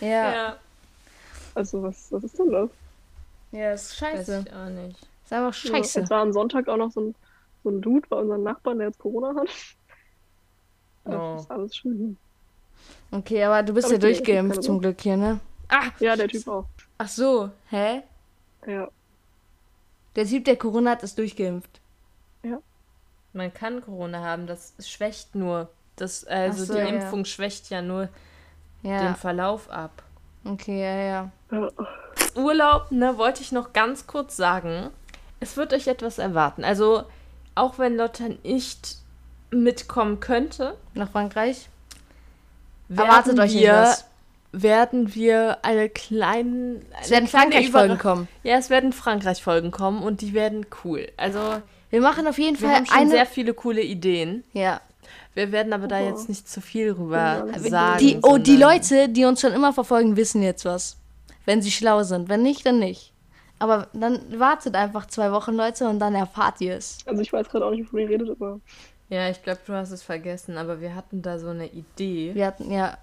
[0.01, 0.57] Ja, ja, ja,
[1.53, 2.69] Also was, was ist denn das?
[3.51, 4.45] Ist weiß scheiße.
[4.47, 4.99] ich auch nicht.
[5.23, 5.99] Ist einfach scheiße.
[5.99, 7.15] Ja, es war am Sonntag auch noch so ein,
[7.63, 9.49] so ein Dude bei unseren Nachbarn, der jetzt Corona hat.
[11.07, 11.11] Oh.
[11.35, 12.17] Das ist alles schön.
[13.11, 15.39] Okay, aber du bist Aber ja durchgeimpft zum Glück hier, ne?
[15.69, 16.65] Ah, Ja, der Typ auch.
[16.97, 18.03] ach so, hä?
[18.65, 18.89] Ja.
[20.15, 21.79] Der Typ, der Corona hat, ist durchgeimpft.
[23.33, 25.69] Man kann Corona haben, das schwächt nur.
[25.97, 26.85] Das, also Ach so, die ja.
[26.87, 28.09] Impfung schwächt ja nur
[28.81, 30.03] Ja, den Verlauf ab.
[30.45, 31.31] okay, ja, ja.
[32.35, 34.89] Urlaub, ne, wollte ich noch ganz kurz sagen.
[35.39, 36.63] Es wird euch etwas erwarten.
[36.63, 37.03] Also,
[37.55, 38.97] auch wenn Lotta nicht
[39.51, 41.69] mitkommen könnte, Nach Frankreich?
[42.95, 44.05] Erwartet euch wir, was.
[44.51, 46.81] werden wir eine kleine.
[47.01, 48.27] Es werden Frankreich-Folgen kommen.
[48.43, 51.07] Ja, es werden Frankreich-Folgen kommen und die werden cool.
[51.17, 51.39] Also,
[51.89, 53.09] Wir machen auf jeden wir Fall haben schon eine.
[53.11, 54.43] sehr viele coole Ideen.
[54.53, 54.81] ja.
[55.35, 56.07] Wir werden aber da Oh.
[56.07, 57.97] jetzt nicht zu viel rüber Ja, sagen.
[57.99, 60.95] Die, oh, die Leute, die uns schon immer verfolgen, wissen jetzt was.
[61.45, 62.29] Wenn sie schlau sind.
[62.29, 63.13] Wenn nicht, dann nicht.
[63.59, 66.97] Aber dann wartet einfach zwei Wochen, Leute, und dann erfahrt ihr es.
[67.05, 68.59] Also ich weiß gerade auch nicht, wovon ihr redet, aber
[69.09, 72.35] Ja, ich glaube, du hast es vergessen, aber wir hatten da so eine Idee.
[72.35, 72.97] Wir hatten, ja.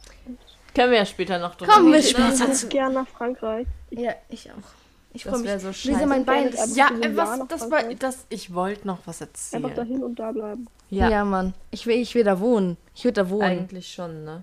[0.75, 2.33] Können wir ja später noch drüber Kommen wir später.
[2.33, 3.67] ich würde gerne nach Frankreich.
[3.91, 4.55] Ja, ich auch.
[5.15, 5.49] Ich Das freue mich.
[5.49, 6.07] wäre so Lisa, scheiße.
[6.07, 6.77] mein Bein Ich ist.
[6.77, 9.65] Ja, so Jahr was, das war, das, ich wollte noch was erzählen.
[9.65, 10.67] Einfach dahin und da bleiben.
[10.89, 11.09] Ja.
[11.11, 11.53] Ja, Mann.
[11.71, 12.77] Ich will, ich will da wohnen.
[12.95, 13.43] Ich würde da wohnen.
[13.43, 14.43] eigentlich schon, ne?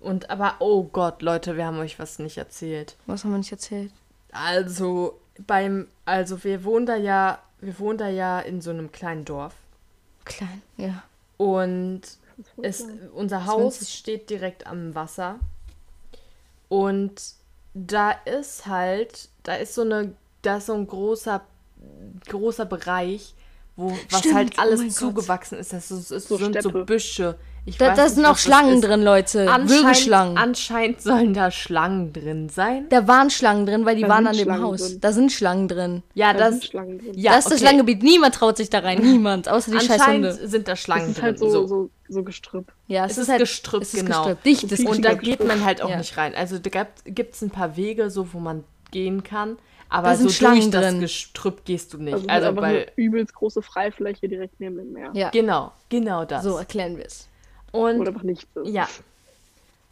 [0.00, 2.96] Und aber, oh Gott, Leute, wir haben euch was nicht erzählt.
[3.06, 3.92] Was haben wir nicht erzählt?
[4.32, 9.24] Also, beim, also wir wohnen da ja, wir wohnen da ja in so einem kleinen
[9.24, 9.54] Dorf.
[10.24, 10.62] Klein.
[10.76, 11.02] Ja.
[11.36, 12.02] Und
[12.58, 15.40] ist es, unser Haus steht direkt am Wasser.
[16.68, 17.20] Und
[17.74, 21.40] da ist halt, da ist so eine, da ist so ein großer,
[22.28, 23.34] großer Bereich,
[23.76, 24.92] wo was Stimmt, halt oh alles Gott.
[24.92, 25.72] zugewachsen ist.
[25.72, 26.70] Das, ist, es So sind so.
[26.70, 27.38] Büsche.
[27.68, 28.84] Ich Da, da nicht, sind auch das Schlangen ist.
[28.84, 29.40] drin, Leute.
[29.50, 30.38] Anscheinend, Würgeschlangen.
[30.38, 32.86] anscheinend sollen da Schlangen drin sein.
[32.88, 34.88] da waren Schlangen drin, weil die Da waren an dem Haus.
[34.88, 35.00] drin.
[35.00, 36.02] Da sind Schlangen drin.
[36.14, 37.12] Ja, Da das, sind Schlangen drin.
[37.14, 37.60] ja, das ist das.
[37.60, 38.02] Schlangengebiet.
[38.02, 38.98] Niemand traut sich da rein.
[39.02, 39.48] Niemand.
[39.48, 40.48] Außer die scheiß Anscheinend Hunde.
[40.48, 41.24] sind da Das Schlangen ist drin.
[41.24, 41.66] halt so, so.
[41.66, 42.72] so, so Gestrüpp.
[42.86, 44.18] Ja, Es ist Gestrüpp, es ist genau.
[44.24, 44.42] Gestrüpp.
[44.44, 45.38] Dichtes Und Und da Gestrüpp.
[45.38, 45.98] geht man halt auch Ja.
[45.98, 46.34] nicht rein.
[46.34, 49.58] Also da gibt es ein paar Wege, so wo man gehen kann.
[49.90, 51.00] Aber Da sind so Schlangen durch das drin.
[51.00, 52.12] Gestrüpp gehst du nicht.
[52.14, 55.10] Also, Also, weil, übelst große Freifläche direkt neben dem Meer.
[55.14, 56.44] Ja, genau, genau das.
[56.44, 57.26] so erklären wir es.
[57.72, 58.68] Und Oder einfach nichts ist.
[58.68, 58.88] ja.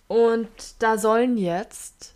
[0.09, 2.15] Und da sollen jetzt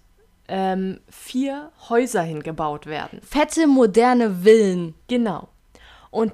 [0.48, 3.20] ähm, vier Häuser hingebaut werden.
[3.22, 4.94] Fette, moderne Villen.
[5.08, 5.48] Genau.
[6.10, 6.32] Und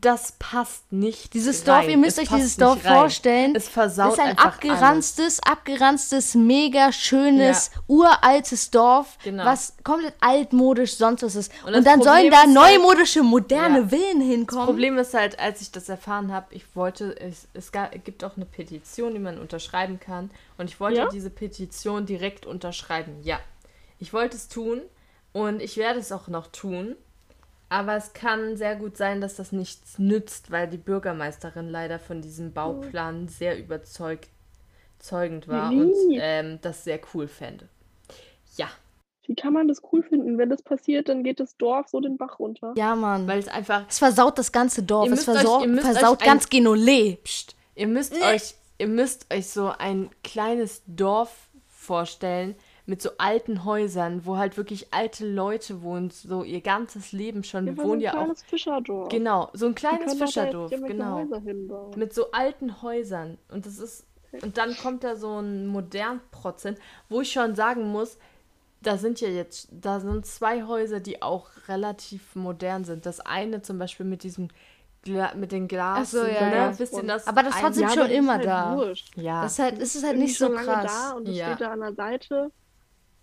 [0.00, 1.34] das passt nicht.
[1.34, 1.82] Dieses rein.
[1.82, 2.94] Dorf, ihr müsst Es euch dieses Dorf rein.
[2.94, 3.54] vorstellen.
[3.56, 9.44] Es versaut ist ein abgeranztes, abgeranztes, mega schönes, uraltes Dorf, Genau.
[9.44, 11.50] was komplett altmodisch sonst was ist.
[11.66, 13.88] Und, das dann sollen Problem da ist halt- neumodische, moderne Ja.
[13.88, 14.66] Villen Das hinkommen.
[14.66, 17.72] Problem ist halt, als ich das erfahren habe, ich wollte, es, es
[18.04, 20.30] gibt auch eine Petition, die man unterschreiben kann.
[20.56, 21.08] Und ich wollte Ja?
[21.08, 23.16] diese Petition direkt unterschreiben.
[23.22, 23.40] Ja.
[23.98, 24.82] Ich wollte es tun
[25.32, 26.94] und ich werde es auch noch tun.
[27.70, 32.20] Aber es kann sehr gut sein, dass das nichts nützt, weil die Bürgermeisterin leider von
[32.20, 34.28] diesem Bauplan sehr überzeugt
[34.98, 36.18] zeugend war und Wie?
[36.20, 37.68] ähm, das sehr cool fände.
[38.56, 38.68] Ja,
[39.26, 40.36] Wie kann man das cool finden?
[40.36, 42.74] Wenn das passiert, dann geht das Dorf so den Bach runter.
[42.76, 43.26] ja, Mann.
[43.28, 45.04] weil es einfach es versaut das ganze Dorf.
[45.06, 47.16] Es müsst euch- versaut, versaut ganz ein- Genole.
[47.22, 47.54] Psst.
[47.76, 52.56] Ihr müsst euch, ihr müsst euch so ein kleines Dorf vorstellen
[52.90, 57.64] mit so alten Häusern, wo halt wirklich alte Leute wohnen, so ihr ganzes Leben schon.
[57.64, 58.16] Wir Einfach so wohnen ein ja auch.
[58.16, 59.08] kleines Fischerdorf.
[59.08, 61.24] Genau, so ein kleines jetzt Fischerdorf, genau.
[61.94, 63.38] Mit so alten Häusern.
[63.48, 64.04] Und das ist.
[64.42, 68.18] Und dann kommt da so ein modern Prozent, wo ich schon sagen muss,
[68.82, 73.06] da sind ja jetzt, da sind zwei Häuser, die auch relativ modern sind.
[73.06, 74.48] Das eine zum Beispiel mit diesem
[75.02, 76.56] Gla mit den Glas, Ach so, ja, ne?
[76.56, 76.72] ja.
[76.78, 77.26] Ihr das?
[77.26, 78.76] Aber das trotzdem ja, schon das immer ist halt da.
[78.76, 79.16] Wurscht.
[79.16, 80.92] Ja, Das ist halt, es ist halt Irgendwie nicht so krass.
[80.92, 81.46] da und es Ja.
[81.46, 82.50] steht da an der Seite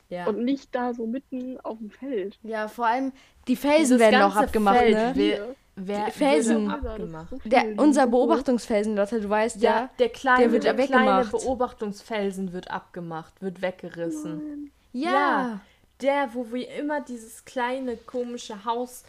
[0.09, 0.27] ja.
[0.27, 2.37] und nicht da so mitten auf dem Feld.
[2.43, 3.11] Ja, vor allem
[3.47, 5.11] die Felsen Dieses werden auch ganze abgemacht, Feld ne?
[5.15, 6.69] Wer, wer Die Felsen.
[6.69, 7.29] abgemacht?
[7.29, 8.11] So viel, Der, unser so.
[8.11, 9.71] Beobachtungsfelsen, Lotte, du weißt ja.
[9.71, 11.25] Ja, der kleine, der wird der kleine.
[11.25, 14.71] Beobachtungsfelsen wird abgemacht, wird weggerissen.
[14.93, 15.11] Ja.
[15.11, 15.59] Ja.
[16.01, 19.05] Der, wo wir immer dieses kleine komische Haus äh,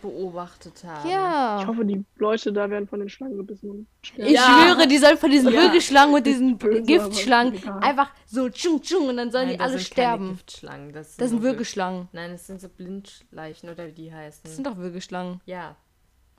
[0.00, 1.08] beobachtet haben.
[1.10, 1.60] Ja.
[1.60, 3.70] Ich hoffe, die Leute da werden von den Schlangen gebissen.
[3.70, 4.28] und sterben.
[4.28, 4.40] Ich Ja.
[4.74, 5.60] schwöre, die sollen von diesen Ja.
[5.60, 9.72] Würgeschlangen und diesen böse, Giftschlangen einfach so tschung tschung und dann sollen Nein, die alle
[9.74, 10.28] das sind sterben.
[10.30, 10.92] Giftschlangen.
[10.92, 12.08] Das, Das sind nur Wir- Würgeschlangen.
[12.12, 14.40] Nein, das sind so Blindschleichen oder wie die heißen.
[14.44, 15.40] Das sind doch Würgeschlangen.
[15.46, 15.76] ja,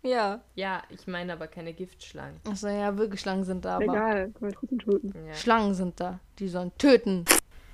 [0.03, 0.41] Ja.
[0.55, 2.39] ja, ich meine aber keine Giftschlangen.
[2.49, 5.13] Achso, ja, Würgeschlangen sind da, aber Egal, können wir trotzdem töten.
[5.27, 5.33] Ja.
[5.33, 6.19] Schlangen sind da.
[6.39, 7.25] Die sollen töten.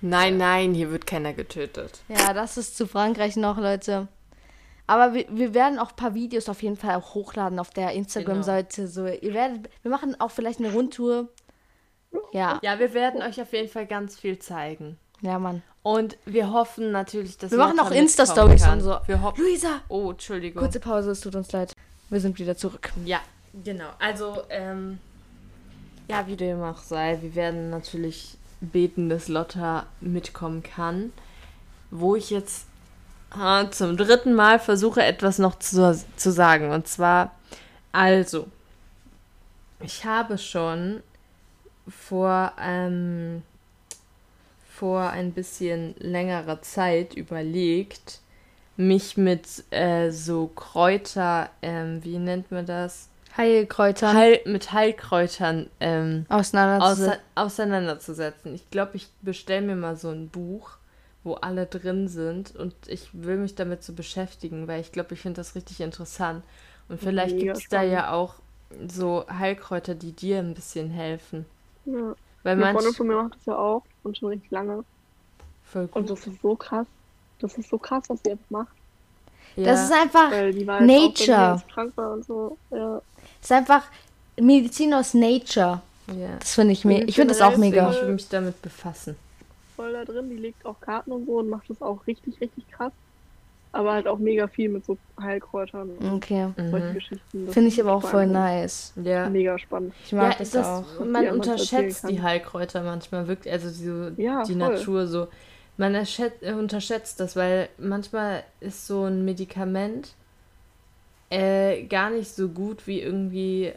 [0.04, 2.02] Nein, nein, hier wird keiner getötet.
[2.08, 4.08] Ja, das ist zu Frankreich noch, Leute.
[4.88, 7.91] Aber wir, wir werden auch ein paar Videos auf jeden Fall auch hochladen auf der
[7.91, 8.88] Instagram-Seite.
[8.88, 11.30] So, ihr werdet, wir machen auch vielleicht eine Rundtour.
[12.34, 14.98] Ja, Ja, wir werden euch auf jeden Fall ganz viel zeigen.
[15.22, 15.62] ja, Mann.
[15.84, 18.98] Und wir hoffen natürlich, dass Wir machen auch Insta-Stories und so.
[19.08, 19.41] Wir hoffen.
[19.41, 19.82] Luisa!
[19.88, 20.62] Oh, Entschuldigung.
[20.62, 21.74] Kurze Pause, es tut uns leid.
[22.10, 22.91] Wir sind wieder zurück.
[23.04, 23.20] Ja,
[23.63, 23.89] genau.
[23.98, 25.00] Also, ähm,
[26.08, 31.12] ja, wie dem auch sei, wir werden natürlich beten, dass Lotta mitkommen kann.
[31.89, 32.67] Wo ich jetzt
[33.72, 36.72] zum dritten Mal versuche, etwas noch zu, zu sagen.
[36.72, 37.32] Und zwar,
[37.91, 38.48] also,
[39.80, 41.02] ich habe schon
[41.88, 43.44] vor, ähm,
[44.70, 48.20] vor ein bisschen längerer Zeit überlegt,
[48.78, 53.10] mich mit äh, so Kräuter, ähm, wie nennt man das?
[53.38, 57.12] Heilkräuter Heil, mit Heilkräutern ähm, auseinanderzusetzen.
[57.12, 58.56] außer, auseinanderzusetzen.
[58.56, 60.72] Ich glaube, ich bestelle mir mal so ein Buch,
[61.24, 65.22] wo alle drin sind und ich will mich damit so beschäftigen, weil ich glaube, ich
[65.22, 66.44] finde das richtig interessant.
[66.90, 68.36] Und vielleicht gibt es da ja auch
[68.88, 71.46] so Heilkräuter, die dir ein bisschen helfen.
[71.86, 72.16] Ja.
[72.44, 74.84] Weil Eine manch, Freundin von mir macht das ja auch und schon richtig lange.
[75.64, 75.96] voll gut.
[75.96, 76.88] Und das ist so krass.
[77.40, 78.74] Das ist so krass, was sie jetzt macht.
[79.56, 81.62] ja, Das ist einfach, Weil die war Nature.
[81.96, 82.58] auch, so.
[82.72, 83.02] Ja.
[83.42, 83.84] ist einfach
[84.40, 85.82] Medizin aus Nature.
[86.08, 86.38] ja.
[86.40, 87.92] Das finde ich Und Ich finde das auch mega.
[87.92, 89.16] Ich will mich damit befassen.
[89.76, 90.30] Voll da drin.
[90.30, 92.92] Die legt auch Karten und so und macht das auch richtig, richtig krass.
[93.74, 96.50] Aber halt auch mega viel mit so Heilkräutern und Okay.
[96.58, 96.94] solchen Mhm.
[96.94, 97.46] Geschichten.
[97.46, 98.92] Das Finde ich aber auch voll nice.
[99.02, 99.30] Ja.
[99.30, 99.94] Mega spannend.
[100.06, 101.06] Ich mag ja, das, das, auch.
[101.06, 102.22] Man unterschätzt die.
[102.22, 104.56] Heilkräuter manchmal wirklich, also die, Ja, die.
[104.56, 105.28] Natur so.
[105.78, 110.16] Man äh, unterschätzt das, weil manchmal ist so ein Medikament
[111.30, 113.72] äh, gar nicht so gut wie irgendwie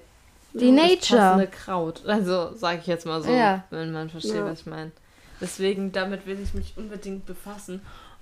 [0.54, 1.20] Die das Nature.
[1.20, 2.04] passende Kraut.
[2.04, 3.62] Also sage ich jetzt mal so, Ja.
[3.70, 4.44] wenn man versteht, Ja.
[4.44, 4.90] was ich meine.
[5.44, 7.80] Deswegen, damit will ich mich unbedingt befassen.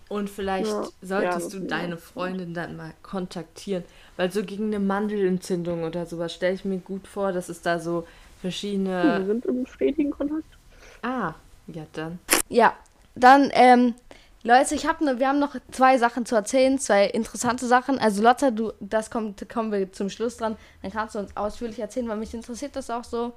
[0.09, 0.83] Und vielleicht Ja.
[0.83, 1.97] Ja, solltest das du deine.
[1.97, 3.85] Freundin dann mal kontaktieren.
[4.17, 7.79] Weil so gegen eine Mandelentzündung oder sowas stelle ich mir gut vor, dass es da
[7.79, 9.25] so Wir verschiedene.
[9.25, 10.45] sind im stetigen Kontakt.
[11.03, 11.35] Ah,
[11.69, 12.19] ja dann.
[12.49, 12.75] Ja,
[13.15, 13.95] dann, ähm,
[14.43, 17.99] Leute, ich habe ne, wir haben noch zwei Sachen zu erzählen, zwei interessante Sachen.
[17.99, 20.57] Also Lotta, du, das kommt, kommen wir zum Schluss dran.
[20.83, 23.33] Dann kannst du uns ausführlich erzählen, weil mich interessiert das auch so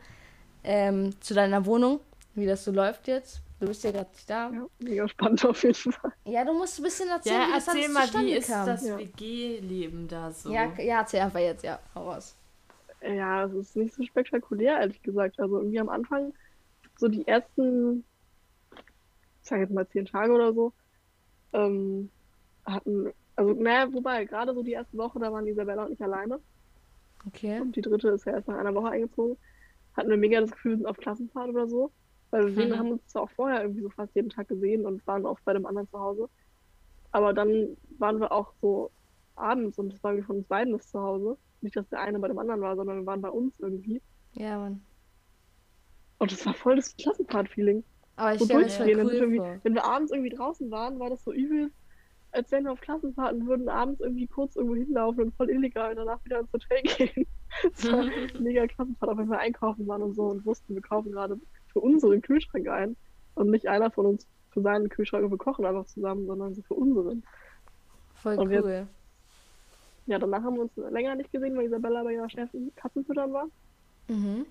[0.64, 2.00] ähm, zu deiner Wohnung,
[2.34, 3.40] wie das so läuft jetzt.
[3.60, 4.52] Du bist ja gerade da.
[4.52, 6.12] Ja, mega spannend auf jeden Fall.
[6.26, 8.66] Ja, du musst ein bisschen erzählen, Ja, wie das erzähl mal, wie ist kam.
[8.66, 8.98] das Ja.
[8.98, 10.52] WG-Leben da so?
[10.52, 12.36] Ja, ja, erzähl einfach jetzt, ja, hau raus.
[13.02, 15.40] Ja, es ist nicht so spektakulär, ehrlich gesagt.
[15.40, 16.34] Also irgendwie am Anfang,
[16.98, 18.04] so die ersten,
[19.42, 20.74] ich sag jetzt mal zehn Tage oder so,
[21.54, 22.10] ähm,
[22.66, 26.40] hatten, also naja, wobei, gerade so die erste Woche, da waren Isabella und ich alleine.
[27.28, 27.60] Okay.
[27.62, 29.38] Und die dritte ist ja erst nach einer Woche eingezogen.
[29.96, 31.92] Hatten wir mega das Gefühl, wir sind auf Klassenfahrt oder so.
[32.36, 32.78] Weil wir Mhm.
[32.78, 35.54] haben uns zwar auch vorher irgendwie so fast jeden Tag gesehen und waren oft bei
[35.54, 36.30] dem anderen zu Hause.
[37.12, 38.92] Aber dann waren wir auch so
[39.36, 41.38] abends und das war irgendwie von uns beiden das Zuhause.
[41.62, 44.02] Nicht, dass der eine bei dem anderen war, sondern wir waren bei uns irgendwie.
[44.34, 44.86] Ja, Mann.
[46.18, 47.84] Und das war voll das Klassenfahrt-Feeling.
[48.16, 49.60] Aber ich So stelle mir das cool vor.
[49.64, 51.72] wenn wir abends irgendwie draußen waren, war das so übel,
[52.32, 55.98] als wenn wir auf Klassenfahrten würden, abends irgendwie kurz irgendwo hinlaufen und voll illegal und
[55.98, 57.28] danach wieder ins Hotel gehen.
[57.64, 58.06] Das war
[58.40, 61.40] mega Klassenfahrt, auch wenn wir einkaufen waren und so und wussten, wir kaufen gerade
[61.76, 62.96] für unseren Kühlschrank ein
[63.34, 66.62] und nicht einer von uns für seinen Kühlschrank und wir kochen einfach zusammen, sondern so
[66.62, 67.22] für unseren.
[68.24, 68.88] Voll Und cool.
[70.06, 73.48] Ja, danach haben wir uns länger nicht gesehen, weil Isabella bei ihrer Chefin Katzenfüttern war.
[74.08, 74.46] Mhm.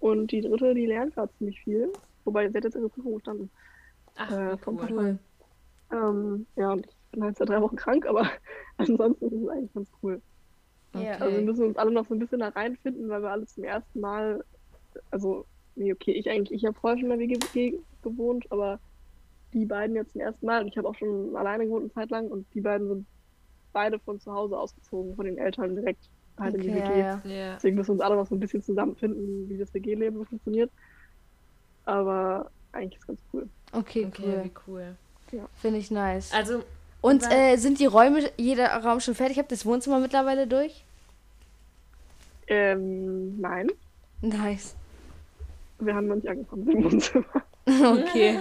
[0.00, 1.90] Und die dritte, die lernt gerade ziemlich viel.
[2.24, 3.50] Wobei, sie hat jetzt ihre Prüfung bestanden.
[4.16, 5.18] Ach, Äh, vom cool.
[5.90, 8.28] Ähm, ja, und ich bin halt seit drei Wochen krank, aber
[8.76, 10.20] ansonsten ist es eigentlich ganz cool.
[10.94, 11.00] Ja.
[11.12, 11.44] Also wir Okay.
[11.44, 14.44] müssen uns alle noch so ein bisschen da reinfinden, weil wir alle zum ersten Mal,
[15.10, 18.78] also, nee, okay, ich eigentlich, ich habe vorher schon in der WG gewohnt, aber
[19.52, 22.10] die beiden jetzt zum ersten Mal und ich habe auch schon alleine gewohnt eine Zeit
[22.10, 23.06] lang und die beiden sind
[23.72, 26.08] beide von zu Hause ausgezogen, von den Eltern direkt
[26.38, 26.88] halt in die Okay, WG.
[26.98, 27.30] ja, ja.
[27.30, 27.54] Ja.
[27.54, 30.70] Deswegen müssen wir uns alle noch so ein bisschen zusammenfinden, wie das WG-Leben so funktioniert.
[31.84, 33.48] Aber eigentlich ist es ganz cool.
[33.72, 34.44] Okay, Okay, cool.
[34.44, 35.48] wie cool.
[35.60, 36.32] Finde ich nice.
[36.32, 36.62] Also,
[37.00, 39.38] Und äh, sind die Räume, jeder Raum schon fertig?
[39.38, 40.84] Habt ihr das Wohnzimmer mittlerweile durch?
[42.48, 43.68] Ähm, nein,
[44.22, 44.74] Nice.
[45.78, 47.26] Wir haben noch nicht angefangen mit dem Wohnzimmer.
[47.68, 48.38] Okay.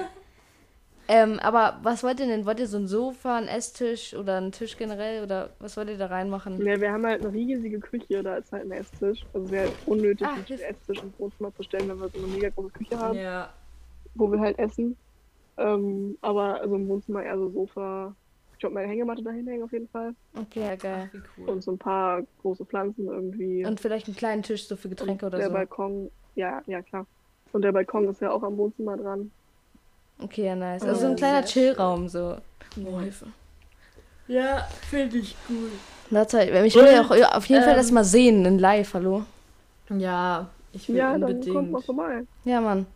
[1.07, 2.45] ähm, aber was wollt ihr denn?
[2.45, 5.23] Wollt ihr so ein Sofa, einen Esstisch oder einen Tisch generell?
[5.23, 6.63] Oder was wollt ihr da reinmachen?
[6.63, 9.25] Ja, wir haben halt eine riesige Küche, da ist halt ein Esstisch.
[9.33, 12.49] Also wäre unnötig, Ah, einen Esstisch ins Wohnzimmer zu stellen, wenn wir so eine mega
[12.49, 13.49] große Küche haben, ja.
[14.13, 14.95] wo wir halt essen.
[15.57, 18.13] Ähm, aber also im Wohnzimmer eher so Sofa.
[18.53, 20.13] Ich glaube, meine Hängematte dahin hängen auf jeden Fall.
[20.39, 21.09] Okay, ja, geil.
[21.11, 21.49] Wie cool.
[21.49, 23.65] Und so ein paar große Pflanzen irgendwie.
[23.65, 25.53] Und vielleicht einen kleinen Tisch so für Und Getränke oder der so.
[25.53, 27.05] Balkon, ja, ja klar.
[27.55, 29.31] Und der Balkon ist ja auch am Wohnzimmer dran.
[30.21, 30.83] Okay, ja, nice.
[30.83, 32.35] Also so Oh, ein kleiner Chillraum so.
[32.85, 33.27] Oh, Hilfe.
[34.27, 35.69] Ja, finde ich cool.
[36.09, 39.23] Leute, ich will ja auch auf jeden Fall ähm, das mal sehen in live, hallo?
[39.87, 41.71] Ja, ich will Ja, dann kommt unbedingt.
[41.71, 42.23] mal vorbei.
[42.43, 42.87] Ja, Mann.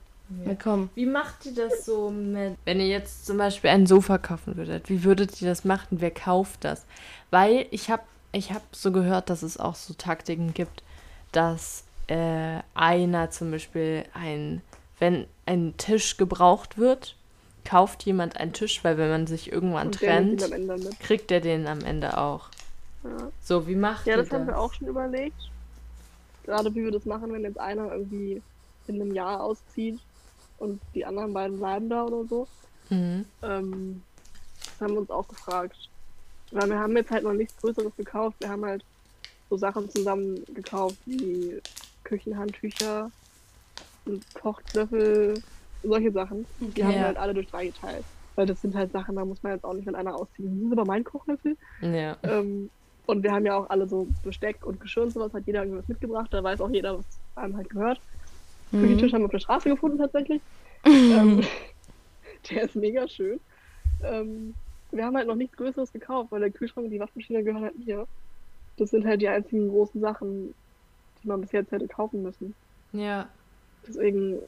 [0.46, 0.90] Ja, komm.
[0.94, 4.90] Wie macht ihr das so mit, wenn ihr jetzt zum Beispiel ein Sofa kaufen würdet?
[4.90, 6.02] Wie würdet ihr das machen?
[6.02, 6.84] Wer kauft das?
[7.32, 10.84] Weil ich habe ich hab so gehört, dass es auch so Taktiken gibt,
[11.32, 14.62] dass äh, einer zum Beispiel ein,
[14.98, 17.16] wenn ein Tisch gebraucht wird,
[17.66, 20.44] kauft jemand einen Tisch, weil wenn man sich irgendwann Und trennt,
[21.00, 22.50] kriegt er den am Ende auch.
[23.04, 23.32] Ja.
[23.42, 25.52] So, wie macht Ja, ihr das haben wir auch schon überlegt.
[26.44, 28.42] Gerade wie wir das machen, wenn jetzt einer irgendwie
[28.88, 30.00] in einem Jahr auszieht
[30.58, 32.48] und die anderen beiden bleiben da oder so.
[32.90, 33.26] Mhm.
[33.44, 34.02] Ähm,
[34.64, 35.78] das haben wir uns auch gefragt.
[36.52, 38.38] Weil wir haben jetzt halt noch nichts Größeres gekauft.
[38.40, 38.84] Wir haben halt
[39.50, 41.62] so Sachen zusammen gekauft wie
[42.10, 43.12] Küchenhandtücher
[44.34, 45.42] Kochlöffel,
[45.84, 46.46] solche Sachen.
[46.60, 48.04] Die haben wir halt alle durch drei geteilt.
[48.36, 50.46] Weil das sind halt Sachen, da muss man jetzt auch nicht, wenn einer auszieht.
[50.46, 51.58] Das ist aber mein Kochlöffel.
[51.82, 52.18] Ja.
[52.24, 52.70] Ähm,
[53.06, 55.88] und wir haben ja auch alle so Besteck und Geschirr und sowas, hat jeder irgendwas
[55.88, 58.00] mitgebracht, da weiß auch jeder, was einem halt gehört.
[58.72, 58.82] Mhm.
[58.82, 60.42] Küchentisch haben wir auf der Straße gefunden tatsächlich.
[60.86, 61.42] ähm,
[62.50, 63.40] der ist mega schön.
[64.04, 64.54] Ähm,
[64.92, 67.86] wir haben halt noch nichts Größeres gekauft, weil der Kühlschrank und die Waschmaschine gehören halt
[67.86, 68.08] mir.
[68.78, 70.54] Das sind halt die einzigen großen Sachen,
[71.24, 72.54] die man bis jetzt hätte kaufen müssen.
[72.94, 73.28] Ja.
[73.88, 74.40] Deswegen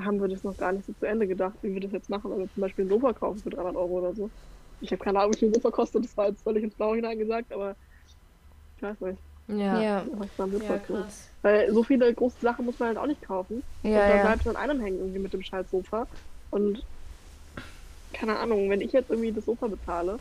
[0.00, 2.32] haben wir das noch gar nicht so zu Ende gedacht, wie wir das jetzt machen.
[2.32, 4.30] Also zum Beispiel ein Sofa kaufen für 300 Euro oder so.
[4.80, 6.04] Ich habe keine Ahnung, wie viel ein Sofa kostet.
[6.04, 7.76] Das war jetzt völlig ins Blaue hineingesagt, aber
[8.76, 9.18] ich weiß nicht,
[9.48, 9.80] Ja.
[9.80, 10.04] Ja,
[11.42, 11.50] Ja.
[11.50, 13.62] Weil so viele große Sachen muss man halt auch nicht kaufen.
[13.82, 14.22] und ja, dann ja.
[14.22, 16.06] bleibt es an einem hängen irgendwie mit dem scheiß Sofa.
[16.50, 16.82] Und
[18.12, 20.18] keine Ahnung, wenn ich jetzt irgendwie das Sofa bezahle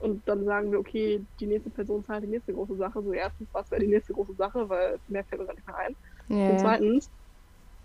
[0.00, 3.02] und dann sagen wir, okay, die nächste Person zahlt die nächste große Sache.
[3.02, 5.76] So erstens, was wäre die nächste große Sache, weil mehr fällt mir gar nicht mehr
[5.76, 5.96] ein.
[6.28, 7.10] Ja, Und zweitens,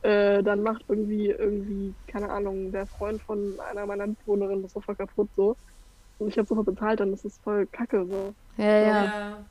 [0.01, 4.95] äh, dann macht irgendwie, irgendwie, keine Ahnung, der Freund von einer meiner Mitbewohnerinnen das Sofa
[4.95, 5.57] kaputt so.
[6.17, 8.35] Und ich habe Sofa bezahlt, dann ist es voll kacke so.
[8.57, 9.05] Ja, ja.
[9.05, 9.49] Ja.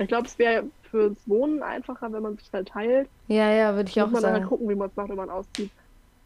[0.00, 3.08] Ich glaube, es wäre fürs Wohnen einfacher, wenn man sich halt teilt.
[3.28, 4.48] Ja, ja, würde ich muss auch man dann halt sagen.
[4.48, 5.70] gucken, wie man es macht, wenn man auszieht.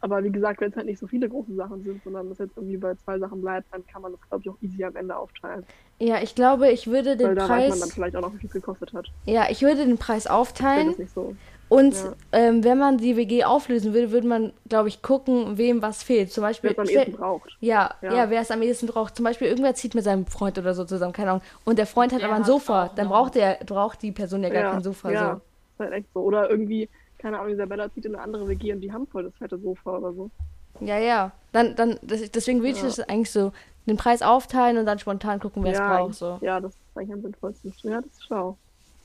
[0.01, 2.55] Aber wie gesagt, wenn es halt nicht so viele große Sachen sind, sondern es jetzt
[2.55, 5.15] irgendwie bei zwei Sachen bleibt, dann kann man das, glaube ich, auch easy am Ende
[5.15, 5.65] aufteilen.
[5.99, 7.93] Ja, ich glaube, ich würde Weil den da weiß man dann Preis.
[7.93, 9.07] vielleicht auch noch, wie viel es gekostet hat.
[9.25, 10.87] Ja, ich würde den Preis Ich aufteilen.
[10.89, 11.35] das nicht so.
[11.67, 12.13] Und Ja.
[12.31, 16.31] ähm, wenn man die WG auflösen würde, würde man, glaube ich, gucken, wem was fehlt.
[16.31, 16.71] Zum Beispiel.
[16.75, 17.57] Wer es am ehesten braucht.
[17.59, 18.13] Ja, Ja.
[18.15, 19.15] ja, wer es am ehesten braucht.
[19.17, 21.43] Zum Beispiel, irgendwer zieht mit seinem Freund oder so zusammen, keine Ahnung.
[21.65, 22.89] Und der Freund hat Der aber ein hat Sofa.
[22.95, 25.11] Dann noch- braucht der, braucht die Person ja gar kein Sofa.
[25.11, 25.35] ja, So.
[25.35, 26.21] ist halt echt so.
[26.21, 29.35] Oder irgendwie, keine Ahnung, Isabella zieht in eine andere WG und die haben voll das
[29.35, 30.31] fette Sofa oder so.
[30.79, 31.31] Ja, ja.
[31.51, 32.83] Dann, dann, deswegen will ich Ja.
[32.85, 33.51] das eigentlich so,
[33.85, 36.13] den Preis aufteilen und dann spontan gucken, wer es ja, braucht.
[36.15, 36.37] So.
[36.41, 37.73] ja, das ist eigentlich am sinnvollsten.
[37.83, 38.57] Ja, das ist schlau.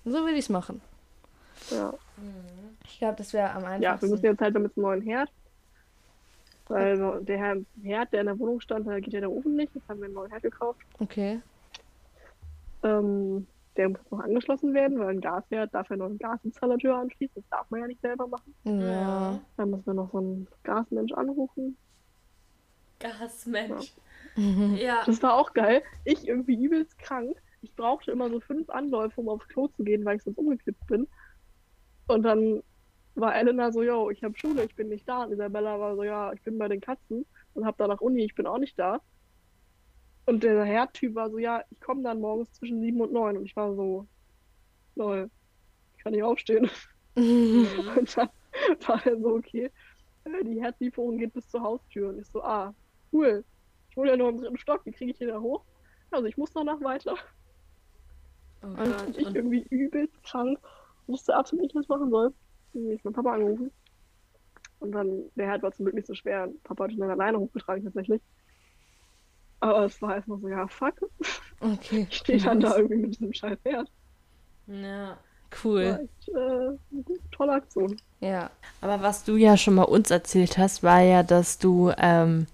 [0.04, 0.80] so würde ich es machen.
[1.70, 1.92] Ja,
[2.84, 4.10] Ich glaube, das wäre am ja wir einfachsten.
[4.10, 5.30] müssen jetzt halt damit einen neuen Herd.
[6.68, 9.54] Weil so der Her- Herd, der in der Wohnung stand, da geht ja der Ofen
[9.56, 9.74] nicht.
[9.74, 10.80] Jetzt haben wir einen neuen Herd gekauft.
[10.98, 11.40] okay.
[12.82, 17.34] Ähm, der muss noch angeschlossen werden, weil ein Gasherd darf ja noch einen Gasinstallateur anschließen.
[17.34, 18.54] Das darf man ja nicht selber machen.
[18.64, 19.40] Ja.
[19.56, 21.76] Dann müssen wir noch so einen Gasmensch anrufen.
[23.00, 23.92] Gasmensch.
[24.36, 24.76] Mhm.
[24.80, 25.02] Ja.
[25.06, 25.82] Das war auch geil.
[26.04, 27.36] Ich irgendwie übelst krank.
[27.62, 30.86] Ich brauchte immer so fünf Anläufe, um aufs Klo zu gehen, weil ich sonst umgekippt
[30.86, 31.08] bin.
[32.06, 32.62] Und dann
[33.14, 35.24] war Elena so, yo, ich habe Schule, ich bin nicht da.
[35.24, 38.34] Und Isabella war so, ja, ich bin bei den Katzen und hab danach Uni, ich
[38.34, 39.00] bin auch nicht da.
[40.26, 43.36] Und der Herdtyp war so, ja, ich komme dann morgens zwischen sieben und neun.
[43.36, 44.06] Und ich war so,
[44.94, 45.30] lol,
[45.96, 46.70] ich kann nicht aufstehen.
[47.16, 48.28] Und dann
[48.86, 49.70] war er so, okay,
[50.24, 52.08] äh, die Herzlieferung geht bis zur Haustür.
[52.08, 52.74] Und ich so, ah,
[53.12, 53.44] cool.
[53.90, 55.64] Ich wohne ja nur im dritten Stock, wie kriege ich den da hoch?
[56.10, 57.14] Also ich muss danach weiter.
[58.62, 60.58] Oh Und ich irgendwie übelst krank,
[61.06, 62.32] wusste absolut nicht, was ich machen soll.
[62.72, 63.70] Dann hab ich meinen Papa angerufen.
[64.80, 66.50] Und dann, der Herd war zum Glück nicht so schwer.
[66.64, 68.20] Papa hat ihn dann alleine hochgetragen tatsächlich.
[69.60, 70.94] Aber es war erstmal so, ja, fuck.
[71.60, 72.06] Okay.
[72.10, 73.88] Ich stehe dann da irgendwie mit diesem scheiß Herd.
[74.66, 75.08] ja.
[75.08, 75.18] War
[75.64, 76.08] Cool.
[76.18, 76.76] echt äh,
[77.30, 77.96] tolle Aktion.
[78.20, 78.50] Ja.
[78.80, 82.48] Aber was du ja schon mal uns erzählt hast, war ja, dass du ähm,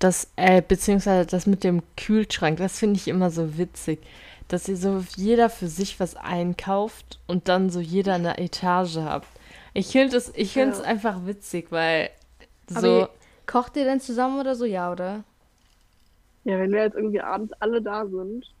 [0.00, 4.00] das, äh, beziehungsweise das mit dem Kühlschrank, das finde ich immer so witzig,
[4.48, 9.26] dass ihr so jeder für sich was einkauft und dann so jeder eine Etage habt.
[9.72, 10.84] Ich finde es ich find's Ja.
[10.84, 12.10] einfach witzig, weil
[12.70, 13.08] Aber so, ihr,
[13.46, 14.66] kocht ihr denn zusammen oder so?
[14.66, 15.24] Ja, oder?
[16.46, 18.54] Ja, wenn wir jetzt irgendwie abends alle da sind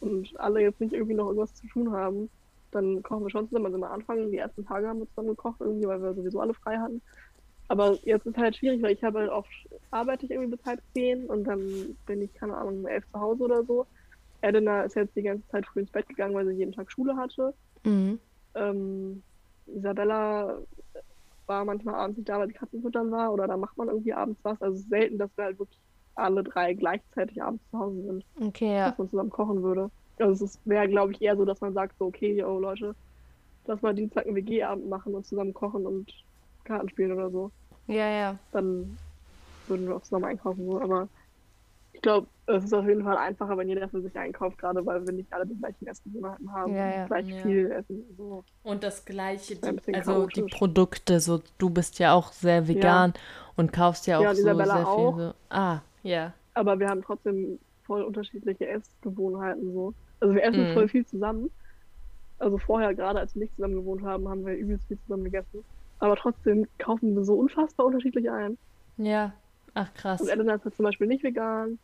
[0.00, 2.28] und alle jetzt nicht irgendwie noch irgendwas zu tun haben,
[2.72, 3.66] dann kochen wir schon zusammen.
[3.66, 6.54] Also am Anfang, die ersten Tage haben wir zusammen gekocht irgendwie, weil wir sowieso alle
[6.54, 7.00] frei hatten.
[7.68, 9.48] Aber jetzt ist halt schwierig, weil ich habe halt oft,
[9.92, 13.20] arbeite ich irgendwie bis halb zehn und dann bin ich, keine Ahnung, um elf zu
[13.20, 13.86] Hause oder so.
[14.40, 17.16] Edina ist jetzt die ganze Zeit früh ins Bett gegangen, weil sie jeden Tag Schule
[17.16, 17.54] hatte.
[17.84, 18.18] Mhm.
[18.56, 19.22] Ähm,
[19.66, 20.60] Isabella
[21.46, 24.40] war manchmal abends nicht da, weil die Katzenfuttern war oder da macht man irgendwie abends
[24.42, 24.60] was.
[24.60, 25.80] Also selten, dass wir halt wirklich
[26.16, 28.88] alle drei gleichzeitig abends zu Hause sind, Okay, ja.
[28.90, 29.90] dass man zusammen kochen würde.
[30.18, 32.94] Also es wäre, glaube ich, eher so, dass man sagt, so, okay, yo, Leute,
[33.66, 36.12] lass mal Dienstag einen WG-Abend machen und zusammen kochen und
[36.64, 37.50] Karten spielen oder so.
[37.88, 38.38] Ja, ja.
[38.52, 38.96] Dann
[39.66, 40.64] würden wir auch zusammen einkaufen.
[40.66, 40.80] So.
[40.80, 41.08] Aber
[41.92, 45.04] ich glaube, es ist auf jeden Fall einfacher, wenn jeder für sich einkauft, gerade weil
[45.06, 46.74] wir nicht alle die gleichen Essgewohnheiten haben.
[46.74, 47.02] Ja, ja.
[47.02, 47.42] und gleich Ja.
[47.42, 48.04] viel essen.
[48.16, 48.44] So.
[48.62, 50.52] Und das gleiche, die, also die chaotisch.
[50.58, 53.14] Produkte, so du bist ja auch sehr vegan
[53.56, 55.16] und kaufst ja auch Ja, und so Isabella sehr auch.
[55.16, 55.34] viel so.
[55.50, 56.32] Ah, ja.
[56.54, 59.72] Aber wir haben trotzdem voll unterschiedliche Essgewohnheiten.
[59.74, 59.92] So.
[60.20, 60.74] Also wir essen Mhm.
[60.74, 61.50] voll viel zusammen.
[62.38, 65.64] Also vorher, gerade als wir nicht zusammen gewohnt haben, haben wir übelst viel zusammen gegessen.
[65.98, 68.56] Aber trotzdem kaufen wir so unfassbar unterschiedlich ein.
[68.98, 69.32] Ja.
[69.74, 70.20] Ach krass.
[70.20, 71.78] Und Elena ist halt zum Beispiel nicht vegan.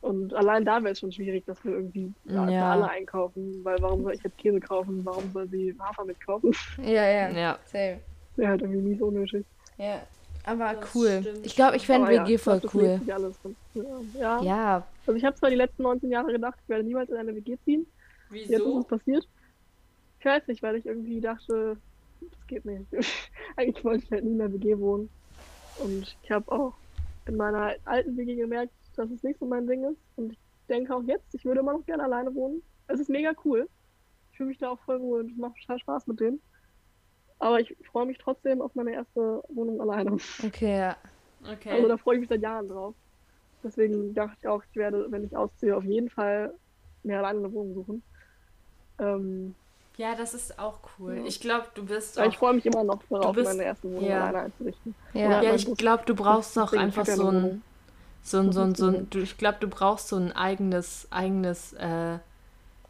[0.00, 2.48] Und allein da wäre es schon schwierig, dass wir irgendwie ja.
[2.48, 2.72] Ja.
[2.72, 3.60] alle einkaufen.
[3.62, 5.04] Weil warum soll ich jetzt Käse kaufen?
[5.04, 6.52] Warum soll sie Hafer mitkaufen?
[6.78, 7.30] Ja, ja.
[7.30, 7.58] Ja.
[7.66, 8.00] Same.
[8.36, 9.44] Wäre halt irgendwie mies unnötig.
[9.76, 10.02] Ja.
[10.44, 11.20] Aber Das cool.
[11.20, 13.00] stimmt Ich glaube, ich fände ja, WG ich voll glaub, cool.
[13.74, 14.00] Ja.
[14.18, 14.42] ja.
[14.42, 14.86] Ja.
[15.06, 17.56] Also ich habe zwar die letzten 19 Jahre gedacht, ich werde niemals in eine WG
[17.64, 17.86] ziehen.
[18.30, 19.28] Jetzt ist es passiert.
[20.18, 21.76] Ich weiß nicht, weil ich irgendwie dachte,
[22.20, 22.86] das geht nicht.
[23.56, 25.08] Eigentlich wollte ich halt nie in der WG wohnen.
[25.78, 26.74] Und ich habe auch
[27.26, 29.98] in meiner alten WG gemerkt, dass es nicht so mein Ding ist.
[30.16, 30.38] Und ich
[30.68, 32.62] denke auch jetzt, ich würde immer noch gerne alleine wohnen.
[32.88, 33.68] Es ist mega cool.
[34.30, 36.40] Ich fühle mich da auch voll wohl und es macht total Spaß mit denen.
[37.42, 40.16] Aber ich freue mich trotzdem auf meine erste Wohnung alleine.
[40.46, 40.96] Okay, ja.
[41.52, 41.72] Okay.
[41.72, 42.94] Also da freue ich mich seit Jahren drauf.
[43.64, 46.54] Deswegen dachte ich auch, ich werde, wenn ich ausziehe, auf jeden Fall
[47.02, 48.02] mir alleine eine Wohnung suchen.
[49.00, 49.56] Ähm,
[49.96, 51.16] ja, das ist auch cool.
[51.16, 51.24] Ja.
[51.24, 52.38] Ich glaube, du bist weil ich auch.
[52.38, 54.28] freue mich immer noch darauf, bist- meine erste Wohnung ja.
[54.28, 54.94] alleine einzurichten.
[55.14, 55.42] Ja.
[55.42, 57.62] Ja, ich glaube, du brauchst auch einfach so ein,
[58.22, 61.72] so ein, so ein, so ein, du, ich glaube, du brauchst so ein eigenes, eigenes,
[61.72, 62.18] äh,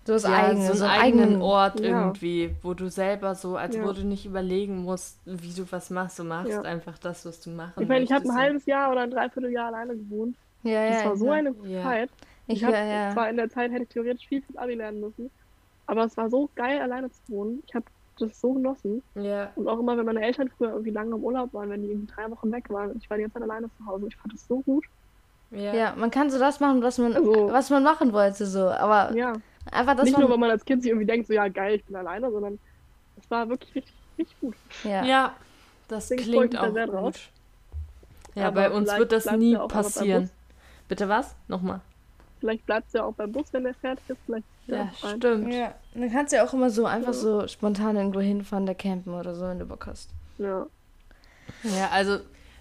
[0.04, 1.86] So das ja, eigene, so so einen eigenen eigenen Ort Ja.
[2.00, 3.84] irgendwie, wo du selber so, als Ja.
[3.84, 6.18] wo du nicht überlegen musst, wie du was machst.
[6.18, 6.62] Du machst Ja.
[6.62, 9.68] einfach das, was du machen Ich meine, ich habe ein halbes Jahr oder ein Dreivierteljahr
[9.68, 10.36] alleine gewohnt.
[10.64, 11.08] Ja, Das ja.
[11.08, 11.32] war so ja.
[11.32, 11.82] eine Ja.
[11.82, 12.10] Zeit.
[12.48, 13.12] Ich Ich hab, ja, ja.
[13.12, 15.30] Zwar in der Zeit hätte ich theoretisch viel fürs Abi lernen müssen,
[15.86, 17.62] aber es war so geil, alleine zu wohnen.
[17.68, 17.84] Ich habe
[18.18, 19.02] das so genossen.
[19.14, 21.88] Ja, Und auch immer, wenn meine Eltern früher irgendwie lange im Urlaub waren, wenn die
[21.90, 24.06] irgendwie drei Wochen weg waren, ich war die ganze Zeit alleine zu Hause.
[24.08, 24.84] Ich fand das so gut.
[25.52, 25.72] ja.
[25.74, 28.68] Ja, man kann so das machen, was man, Also- was man machen wollte, so.
[28.68, 29.34] Aber Ja.
[29.70, 30.22] Einfach, dass Nicht man.
[30.22, 32.58] nur, weil man als Kind sich irgendwie denkt, so ja geil, ich bin alleine, sondern
[33.16, 34.56] es war wirklich richtig, richtig gut.
[34.84, 35.04] ja.
[35.04, 35.36] Ja,
[35.88, 37.14] das Deswegen klingt auch drauf.
[37.14, 37.30] gut.
[38.34, 40.30] Ja, Aber bei uns wird das nie passieren.
[40.88, 41.34] Bitte was?
[41.48, 41.80] Nochmal.
[42.40, 44.18] Vielleicht bleibt es ja auch beim Bus, wenn der fertig ist.
[44.26, 45.52] Vielleicht Ja, stimmt.
[45.52, 47.12] Ja, dann kannst du ja auch immer so einfach Ja.
[47.12, 50.10] so spontan irgendwo hinfahren, da campen oder so, wenn du Bock hast.
[50.38, 50.66] Ja.
[51.62, 52.18] Ja, also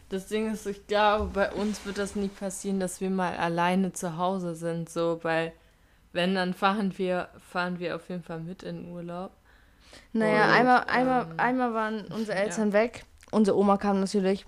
[0.09, 3.93] das Ding ist, ich glaube, bei uns wird das nie passieren, dass wir mal alleine
[3.93, 5.53] zu Hause sind, so, weil
[6.13, 9.31] wenn, dann fahren wir, fahren wir auf jeden Fall mit in den Urlaub.
[10.13, 12.43] Naja, Und, einmal, einmal, ähm, einmal waren unsere ja.
[12.43, 13.05] Eltern weg.
[13.31, 14.45] Unsere Oma kam natürlich.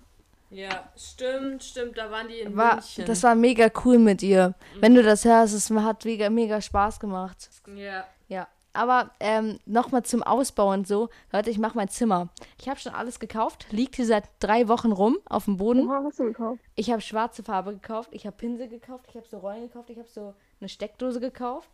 [0.50, 3.06] Ja, stimmt, stimmt, da waren die in War, München.
[3.06, 4.54] das war mega cool mit ihr.
[4.80, 7.50] Wenn du das hörst, es hat mega, mega Spaß gemacht.
[7.76, 8.06] ja.
[8.28, 8.48] Ja.
[8.76, 11.10] Aber ähm, nochmal zum Ausbau und so.
[11.32, 12.30] Leute, ich mache mein Zimmer.
[12.60, 13.68] Ich habe schon alles gekauft.
[13.70, 15.88] Liegt hier seit drei Wochen rum auf dem Boden.
[15.88, 16.60] Oha, hast du gekauft?
[16.74, 18.10] Ich habe schwarze Farbe gekauft.
[18.14, 19.06] Ich habe Pinsel gekauft.
[19.10, 19.92] Ich habe so Rollen gekauft.
[19.92, 20.34] Ich habe so
[20.64, 21.70] eine Steckdose gekauft.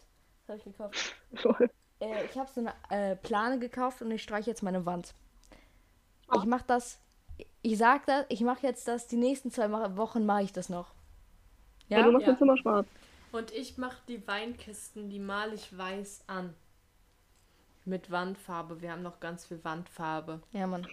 [0.47, 1.73] Was habe ich gekauft?
[2.01, 5.13] Äh, ich habe so eine äh, Plane gekauft und ich streiche jetzt meine Wand.
[6.27, 6.37] Ah.
[6.39, 6.99] Ich mache das.
[7.61, 8.25] Ich sag das.
[8.29, 9.07] Ich mache jetzt das.
[9.07, 10.93] Die nächsten zwei Wochen mache ich das noch.
[11.87, 12.05] Ja, Ja.
[12.05, 12.31] du machst Ja.
[12.33, 12.87] dein Zimmer schwarz.
[13.31, 16.55] Und ich mache die Weinkisten, die male ich weiß an.
[17.85, 18.81] Mit Wandfarbe.
[18.81, 20.41] Wir haben noch ganz viel Wandfarbe.
[20.51, 20.87] Ja, Mann.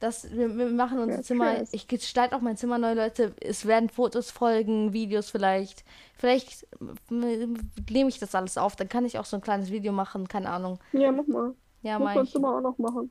[0.00, 1.54] Das, wir, wir machen unser Ja, Zimmer.
[1.54, 1.70] krass.
[1.72, 3.32] Ich gestalte auch mein Zimmer neu, Leute.
[3.40, 5.84] Es werden Fotos folgen, Videos vielleicht.
[6.18, 6.66] Vielleicht
[7.10, 7.56] m-
[7.90, 8.76] nehme ich das alles auf.
[8.76, 10.28] Dann kann ich auch so ein kleines Video machen.
[10.28, 10.78] Keine Ahnung.
[10.92, 11.54] Ja, mach mal.
[11.82, 12.32] Ja, mach mein ich.
[12.32, 13.10] Zimmer auch noch machen.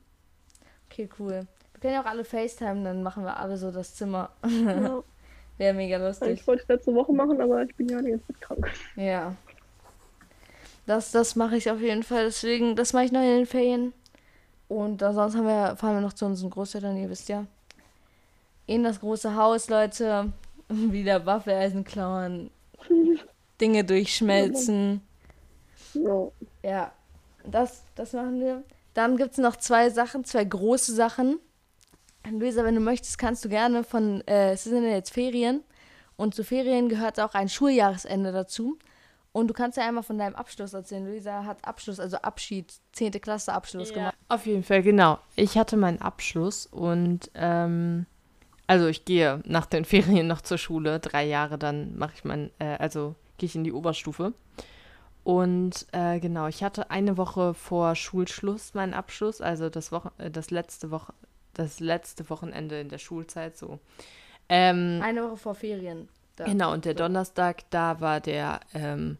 [0.90, 1.46] Okay, cool.
[1.72, 4.30] Wir können ja auch alle FaceTime, dann machen wir alle so das Zimmer.
[4.46, 5.02] Ja.
[5.58, 6.28] Wäre mega lustig.
[6.28, 8.70] Eigentlich wollte ich letzte Woche machen, aber ich bin ja die ganze Zeit krank.
[8.96, 9.34] Ja.
[10.86, 12.24] Das, das mache ich auf jeden Fall.
[12.24, 13.92] Deswegen, das mache ich noch in den Ferien.
[14.68, 17.46] Und ansonsten haben wir, fahren wir noch zu unseren Großeltern, ihr wisst ja.
[18.66, 20.32] In das große Haus, Leute.
[20.68, 22.50] Wieder Waffeleisen klauen.
[23.60, 25.02] Dinge durchschmelzen.
[25.94, 26.28] Ja.
[26.62, 26.92] Ja.
[27.44, 28.62] Das, das machen wir.
[28.94, 31.38] Dann gibt es noch zwei Sachen, zwei große Sachen.
[32.30, 35.62] Luisa, wenn du möchtest, kannst du gerne von, äh, es sind ja jetzt Ferien
[36.16, 38.78] und zu Ferien gehört auch ein Schuljahresende dazu.
[39.34, 41.04] Und du kannst ja einmal von deinem Abschluss erzählen.
[41.04, 43.10] Luisa hat Abschluss, also Abschied, 10.
[43.20, 44.14] Klasse Abschluss gemacht.
[44.28, 45.18] Auf jeden Fall, genau.
[45.34, 48.06] Ich hatte meinen Abschluss und ähm,
[48.68, 51.00] also ich gehe nach den Ferien noch zur Schule.
[51.00, 54.34] Drei Jahre dann mache ich mein, äh, also gehe ich in die Oberstufe.
[55.24, 60.30] Und äh, genau, ich hatte eine Woche vor Schulschluss meinen Abschluss, also das Woche, äh,
[60.30, 61.12] das letzte Woche,
[61.54, 63.80] das letzte Wochenende in der Schulzeit so.
[64.48, 66.08] Ähm, Eine Woche vor Ferien.
[66.36, 66.44] Da.
[66.44, 69.18] Genau, und der Donnerstag, da war der, ähm,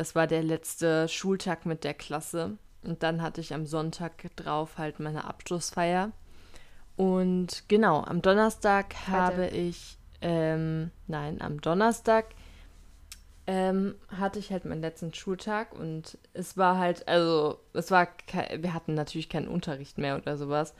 [0.00, 2.56] das war der letzte Schultag mit der Klasse.
[2.82, 6.12] Und dann hatte ich am Sonntag drauf halt meine Abschlussfeier.
[6.96, 9.12] Und genau, am Donnerstag Freitag.
[9.12, 12.28] habe ich, ähm, nein, am Donnerstag
[13.46, 18.08] ähm, hatte ich halt meinen letzten Schultag und es war halt, also es war,
[18.56, 20.72] wir hatten natürlich keinen Unterricht mehr oder sowas.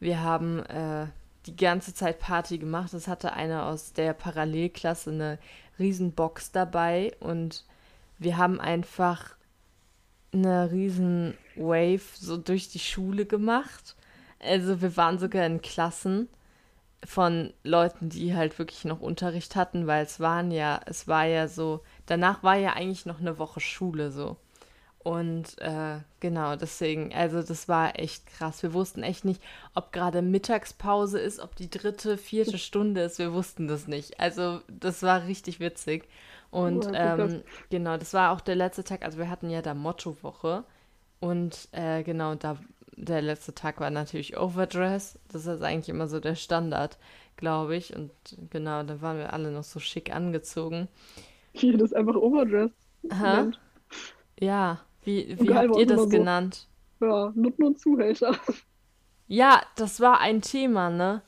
[0.00, 1.06] Wir haben äh,
[1.46, 2.92] die ganze Zeit Party gemacht.
[2.94, 5.38] Es hatte einer aus der Parallelklasse eine
[5.78, 7.64] riesen Box dabei und
[8.18, 9.36] wir haben einfach
[10.32, 13.96] eine riesen Wave so durch die Schule gemacht.
[14.38, 16.28] Also wir waren sogar in Klassen
[17.04, 21.48] von Leuten, die halt wirklich noch Unterricht hatten, weil es waren ja, es war ja
[21.48, 24.36] so, danach war ja eigentlich noch eine Woche Schule so.
[24.98, 28.64] Und äh, genau, deswegen, also das war echt krass.
[28.64, 29.40] Wir wussten echt nicht,
[29.72, 33.20] ob gerade Mittagspause ist, ob die dritte, vierte Stunde ist.
[33.20, 34.18] Wir wussten das nicht.
[34.18, 36.08] Also das war richtig witzig.
[36.50, 39.04] Und Oh, Ja, ähm, genau, das war auch der letzte Tag.
[39.04, 40.64] Also wir hatten ja da Mottowoche.
[41.20, 42.58] Und äh, genau, da
[42.96, 45.18] der letzte Tag war natürlich Overdress.
[45.32, 46.98] Das ist eigentlich immer so der Standard,
[47.36, 47.94] glaube ich.
[47.96, 48.10] Und
[48.50, 50.88] genau, da waren wir alle noch so schick angezogen.
[51.52, 52.76] Hier, das ist einfach overdressed.
[53.10, 53.16] Hä?
[53.20, 53.60] genannt.
[54.40, 56.08] Ja, wie, wie habt ihr das so.
[56.08, 56.68] genannt?
[57.00, 58.38] Ja, Nutten und Zuhälter.
[59.28, 61.22] Ja, das war ein Thema, ne?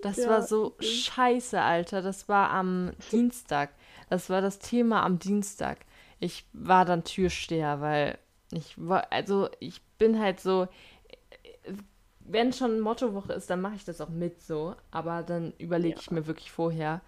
[0.00, 0.80] Das Ja, war so okay.
[0.80, 2.02] scheiße, Alter.
[2.02, 3.70] Das war am Dienstag.
[4.08, 5.78] Das war das Thema am Dienstag.
[6.20, 8.18] Ich war dann Türsteher, weil
[8.52, 10.68] ich war, also ich bin halt so,
[12.20, 14.74] wenn schon Mottowoche ist, dann mache ich das auch mit so.
[14.90, 16.00] Aber dann überlege Ja.
[16.00, 17.00] ich mir wirklich vorher,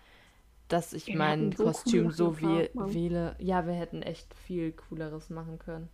[0.69, 2.95] dass ich wir mein so Kostüm so Sachen wäh gehabt, Mann.
[2.95, 3.37] wähle.
[3.41, 5.89] Ja, wir hätten echt viel cooleres machen können.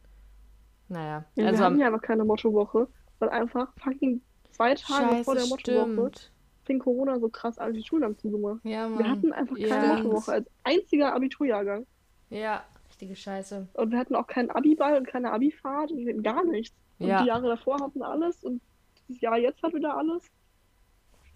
[0.88, 2.88] Naja, Ja, also wir hatten am ja aber keine Mottowoche,
[3.18, 6.32] weil einfach fucking zwei Tage vor der Scheiße, Mottowoche stimmt.
[6.66, 8.60] Fing Corona so krass an, die Schulen haben zugemacht.
[8.64, 9.10] Ja, Wir Mann.
[9.10, 9.94] hatten einfach keine Ja.
[9.96, 11.86] Mottowoche als einziger Abiturjahrgang.
[12.30, 13.66] Ja, Richtige Scheiße.
[13.74, 16.74] Und wir hatten auch keinen Abiball und keine Abifahrt und wir gar nichts.
[16.98, 17.22] Und Ja.
[17.22, 18.60] die Jahre davor hatten alles und
[19.08, 20.22] dieses Jahr jetzt hat wieder alles.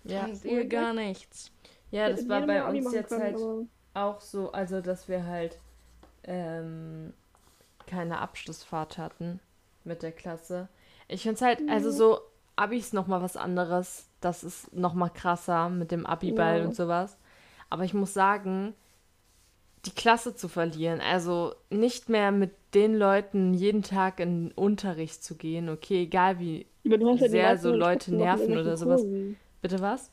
[0.05, 0.27] ja.
[0.45, 1.53] Ihr gar nichts.
[1.91, 5.27] Ja, Wir das war bei uns jetzt können, halt aber- auch so, also dass wir
[5.27, 5.59] halt
[6.25, 7.13] ähm,
[7.87, 9.41] keine Abschlussfahrt hatten
[9.85, 10.69] mit der Klasse.
[11.09, 12.21] Ich finde es halt, also so,
[12.61, 14.07] Abi ist nochmal was anderes.
[14.21, 16.65] Das ist nochmal krasser mit dem Abi-Ball Ja.
[16.67, 17.17] und sowas.
[17.71, 18.75] Aber ich muss sagen,
[19.87, 25.25] die Klasse zu verlieren, also nicht mehr mit den Leuten jeden Tag in den Unterricht
[25.25, 29.01] zu gehen, okay, egal wie, ja sehr so Leute nerven oder sowas.
[29.01, 29.37] Kursen.
[29.63, 30.11] bitte was?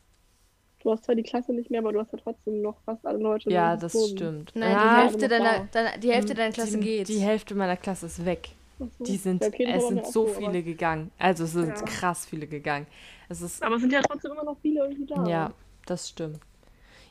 [0.82, 3.18] Du hast zwar die Klasse nicht mehr, aber du hast ja trotzdem noch fast alle
[3.18, 3.50] Leute.
[3.52, 4.18] Ja, das Kursen.
[4.18, 4.52] stimmt.
[4.56, 7.10] Nein, Ja, die Hälfte deiner, deiner, die Hälfte deiner Klasse die, geht.
[7.10, 8.50] Die Hälfte meiner Klasse ist weg.
[8.80, 8.89] So.
[9.03, 11.11] Die sind, es sind so aber- viele gegangen.
[11.17, 11.82] Also es sind Ja.
[11.86, 12.86] krass viele gegangen.
[13.30, 15.25] Es ist, Aber es sind ja trotzdem immer noch viele irgendwie da.
[15.28, 15.51] ja,
[15.86, 16.39] das stimmt.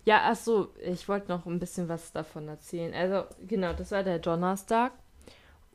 [0.05, 2.95] Ja, ach so, ich wollte noch ein bisschen was davon erzählen.
[2.95, 4.93] Also genau, das war der Donnerstag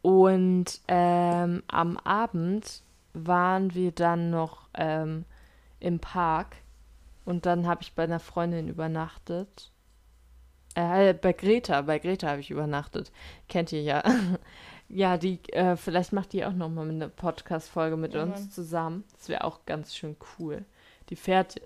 [0.02, 2.82] und ähm, am Abend
[3.14, 5.26] waren wir dann noch ähm,
[5.82, 6.56] im Park
[7.26, 9.72] und dann habe ich bei einer Freundin übernachtet.
[10.76, 13.12] Äh, bei Greta, bei Greta habe ich übernachtet.
[13.50, 14.02] Kennt ihr ja.
[14.94, 18.50] Ja, die, äh, vielleicht macht die auch noch mal eine Podcast-Folge mit Ja, uns Mann.
[18.52, 19.04] zusammen.
[19.18, 20.66] Das wäre auch ganz schön cool.
[21.10, 21.62] Die fährt,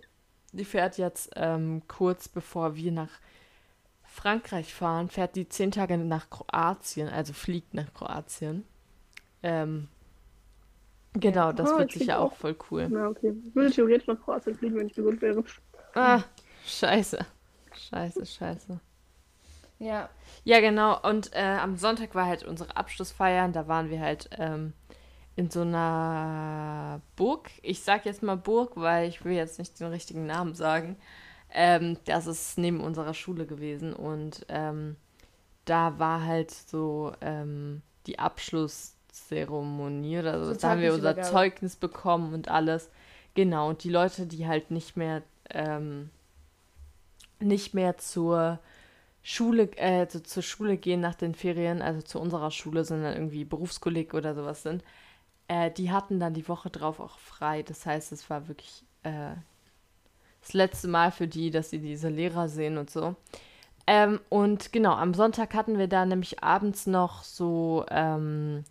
[0.52, 3.10] die fährt jetzt ähm, kurz bevor wir nach
[4.04, 8.64] Frankreich fahren, fährt die zehn Tage nach Kroatien, also fliegt nach Kroatien.
[9.44, 9.88] Ähm,
[11.14, 12.88] genau, das Ah, wird sicher auch auch- voll cool.
[12.90, 13.34] Na, okay.
[13.46, 15.44] Ich würde theoretisch nach Kroatien fliegen, wenn ich gesund wäre.
[15.96, 16.22] Ah,
[16.66, 17.20] scheiße.
[17.74, 18.80] Scheiße, scheiße.
[19.80, 20.10] Ja.
[20.44, 21.00] Ja, genau.
[21.02, 23.46] Und äh, am Sonntag war halt unsere Abschlussfeier.
[23.46, 24.74] und Da waren wir halt ähm,
[25.36, 27.50] in so einer Burg.
[27.62, 30.98] Ich sag jetzt mal Burg, weil ich will jetzt nicht den richtigen Namen sagen.
[31.52, 33.94] Ähm, das ist neben unserer Schule gewesen.
[33.94, 34.96] Und ähm,
[35.66, 40.54] da war halt so ähm, die Abschlusszeremonie oder so.
[40.54, 41.22] So da haben wir unser.
[41.22, 42.90] Zeugnis bekommen und alles.
[43.34, 43.70] Genau.
[43.70, 46.10] Und die Leute, die halt nicht mehr, ähm,
[47.40, 48.60] nicht mehr zur
[49.28, 53.44] Schule, äh, zu, zur Schule gehen nach den Ferien, also zu unserer Schule, sondern irgendwie
[53.44, 54.84] Berufskolleg oder sowas sind,
[55.48, 57.64] äh, die hatten dann die Woche drauf auch frei.
[57.64, 59.32] Das heißt, es war wirklich äh,
[60.42, 63.16] das letzte Mal für die, dass sie diese Lehrer sehen und so.
[63.88, 68.64] Ähm, und genau, am Sonntag hatten wir da nämlich abends noch so, ähm,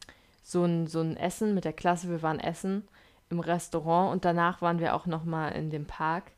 [0.45, 2.09] so, ein, so ein Essen mit der Klasse.
[2.11, 2.87] Wir waren essen
[3.29, 6.31] im Restaurant und danach waren wir auch noch mal in dem Park.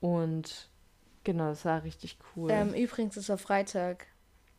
[0.00, 0.69] Und
[1.24, 2.50] genau, das war richtig cool.
[2.50, 4.06] Ähm, übrigens ist es Freitag.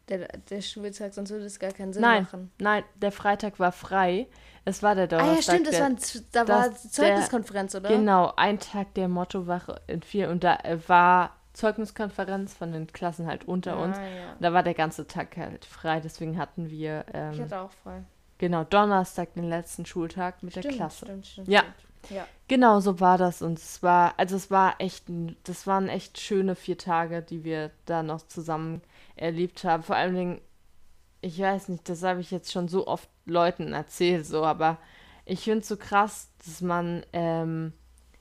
[0.10, 2.52] Der, der Schultag, sonst würde es gar keinen Sinn Nein, machen.
[2.60, 4.28] nein, der Freitag war frei.
[4.66, 5.36] Es war der Ah Donnerstag.
[5.36, 5.98] ja, stimmt, das der, war, ein
[6.32, 7.90] da war Zeugniskonferenz, oder?
[7.90, 10.30] Genau, ein Tag der Mottowache in vier.
[10.30, 13.98] Und da äh, war Zeugniskonferenz von den Klassen halt unter uns.
[13.98, 14.36] Ah, ja.
[14.40, 16.00] Da war der ganze Tag halt frei.
[16.00, 18.04] Deswegen hatten wir Ich ähm, hatte auch frei.
[18.38, 21.06] genau Donnerstag den letzten Schultag mit der Stimmt, Klasse.
[21.06, 21.48] stimmt, stimmt.
[21.48, 21.60] Ja.
[21.62, 21.76] stimmt.
[22.10, 22.28] Ja.
[22.48, 23.42] Genau, so war das.
[23.42, 27.44] Und es war, also es war echt, ein- das waren echt schöne vier Tage, die
[27.44, 28.82] wir da noch zusammen
[29.16, 29.84] erlebt haben.
[29.84, 30.42] Vor allen Dingen,
[31.22, 34.78] ich weiß nicht, das habe ich jetzt schon so oft Leuten erzählt, so, aber
[35.26, 37.74] ich finde es so krass, dass man, ähm,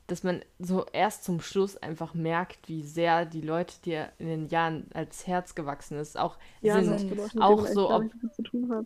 [0.07, 4.49] dass man so erst zum Schluss einfach merkt, wie sehr die Leute dir in den
[4.49, 6.19] Jahren als Herz gewachsen ist.
[6.19, 8.11] Auch Ja, sind auch so, ob-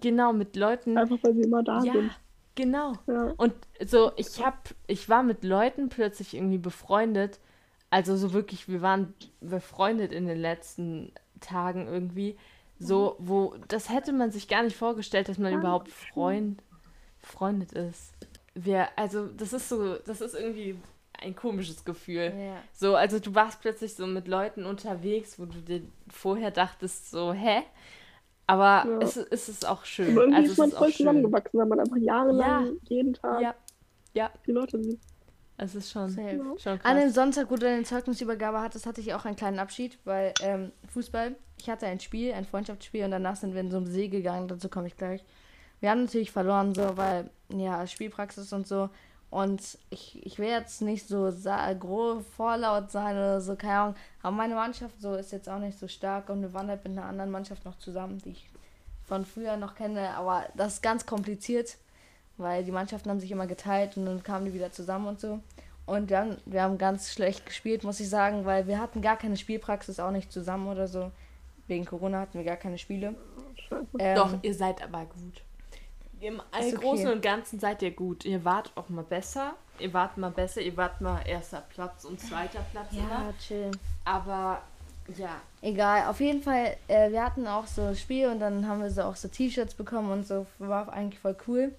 [0.01, 2.13] genau mit Leuten, Einfach weil sie immer da ja, sind.
[2.55, 2.95] Genau.
[3.07, 3.35] Ja.
[3.37, 7.41] Und so, ich hab, ich war mit Leuten plötzlich irgendwie befreundet.
[7.91, 12.37] Also so wirklich, wir waren befreundet in den letzten Tagen irgendwie.
[12.79, 16.63] So, wo, das hätte man sich gar nicht vorgestellt, dass man Ja, überhaupt Freund,
[17.21, 18.13] befreundet ist.
[18.55, 20.77] Wir, also, das ist so, das ist irgendwie
[21.21, 22.33] ein komisches Gefühl.
[22.37, 22.63] Ja.
[22.73, 27.33] So, also du warst plötzlich so mit Leuten unterwegs, wo du dir vorher dachtest, so,
[27.33, 27.63] hä?
[28.47, 28.99] Aber Ja.
[29.01, 30.11] es, es ist auch schön.
[30.13, 33.55] Aber irgendwie also ist man voll zusammengewachsen, weil man einfach jahrelang jeden Tag Ja,
[34.13, 35.01] ja, die Leute sieht.
[35.57, 36.55] es ist schon, Safe.
[36.59, 37.11] schon An dem.
[37.11, 41.37] Sonntag, wo du deine Zeugnisübergabe hattest, hatte ich auch einen kleinen Abschied, weil ähm, Fußball,
[41.59, 44.49] ich hatte ein Spiel, ein Freundschaftsspiel und danach sind wir in so einem See gegangen,
[44.49, 45.25] dazu komme ich gleich.
[45.81, 48.91] Wir haben natürlich verloren, so, weil, ja, Spielpraxis und so.
[49.35, 53.95] Und ich, ich will jetzt nicht so sa- gro vorlaut sein oder so, keine Ahnung.
[54.23, 56.97] Aber meine Mannschaft so ist jetzt auch nicht so stark und wir waren halt mit
[56.97, 58.49] einer anderen Mannschaft noch zusammen, die ich
[59.09, 60.11] von früher noch kenne.
[60.11, 61.77] Aber das ist ganz kompliziert,
[62.37, 65.41] weil die Mannschaften haben sich immer geteilt und dann kamen die wieder zusammen und so.
[65.85, 69.37] Und haben, wir haben ganz schlecht gespielt, muss ich sagen, weil wir hatten gar keine
[69.37, 71.11] Spielpraxis, auch nicht zusammen oder so.
[71.67, 73.17] Wegen Corona hatten wir gar keine Spiele.
[73.99, 75.43] Ähm, Doch, ihr seid aber gut.
[76.25, 76.73] Im okay.
[76.73, 78.25] Großen und Ganzen seid ihr gut.
[78.25, 79.55] Ihr wart auch mal besser.
[79.79, 80.63] Ihr wart mal besser.
[80.63, 82.87] Ihr wart mal erster Platz und zweiter Platz.
[82.93, 83.35] Ja, immer.
[83.39, 83.71] chill.
[84.07, 84.63] Aber
[85.19, 85.41] ja.
[85.61, 88.91] Egal, auf jeden Fall, äh, wir hatten auch so ein Spiel und dann haben wir
[88.91, 91.75] so auch so T-Shirts bekommen und so, war eigentlich voll cool.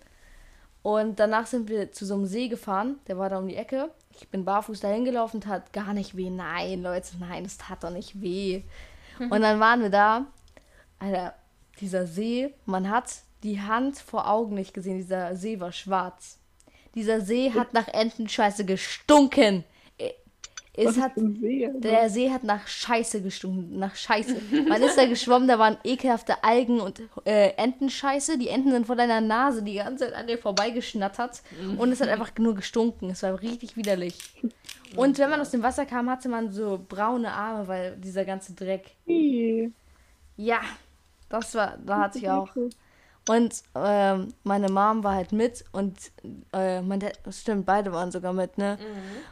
[0.83, 3.89] Und danach sind wir zu so einem See gefahren, der war da um die Ecke.
[4.11, 6.29] Ich bin barfuß dahin gelaufen, tat gar nicht weh.
[6.29, 8.61] Nein, Leute, nein, es tat doch nicht weh.
[9.19, 10.27] Und dann waren wir da,
[10.99, 11.33] Alter,
[11.79, 16.39] dieser See, man hat die Hand vor Augen nicht gesehen, dieser See war schwarz.
[16.95, 19.63] Dieser See hat nach Entenscheiße gestunken.
[19.97, 20.11] Äh,
[20.73, 21.69] Es Was hat See?
[21.77, 24.35] Der See hat nach Scheiße gestunken, nach Scheiße.
[24.67, 28.37] Man ist da geschwommen, da waren ekelhafte Algen und äh, Entenscheiße.
[28.37, 31.43] Die Enten sind vor deiner Nase die ganze Zeit an dir vorbeigeschnattert
[31.77, 33.09] und es hat einfach nur gestunken.
[33.11, 34.17] Es war richtig widerlich.
[34.95, 38.53] Und wenn man aus dem Wasser kam, hatte man so braune Arme, weil dieser ganze
[38.53, 38.91] Dreck.
[40.37, 40.61] Ja,
[41.29, 42.49] das war, da hatte ich auch.
[43.27, 45.97] Und ähm, meine Mom war halt mit und
[46.53, 48.77] äh, mein Dad, stimmt, beide waren sogar mit, ne?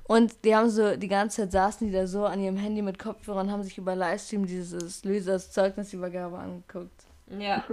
[0.05, 2.97] Und die haben so, die ganze Zeit saßen die da so an ihrem Handy mit
[2.97, 7.05] Kopfhörern und haben sich über Livestream dieses Lösers Zeugnisübergabe angeguckt.
[7.39, 7.63] Ja,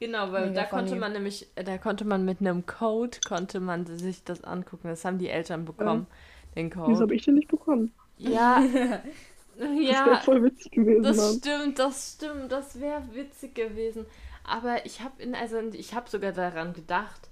[0.00, 1.00] genau, weil Mega da konnte funny.
[1.00, 4.88] man nämlich, da konnte man mit einem Code, konnte man sich das angucken.
[4.88, 6.06] Das haben die Eltern bekommen,
[6.54, 7.00] den Wieso Code.
[7.02, 7.92] habe ich den nicht bekommen?
[8.16, 8.62] Ja,
[9.58, 11.02] Das wäre ja, voll witzig gewesen.
[11.02, 11.34] das Mann.
[11.38, 14.04] stimmt, das stimmt, das wäre witzig gewesen.
[14.48, 17.28] Aber ich habe in, also ich habe sogar daran gedacht,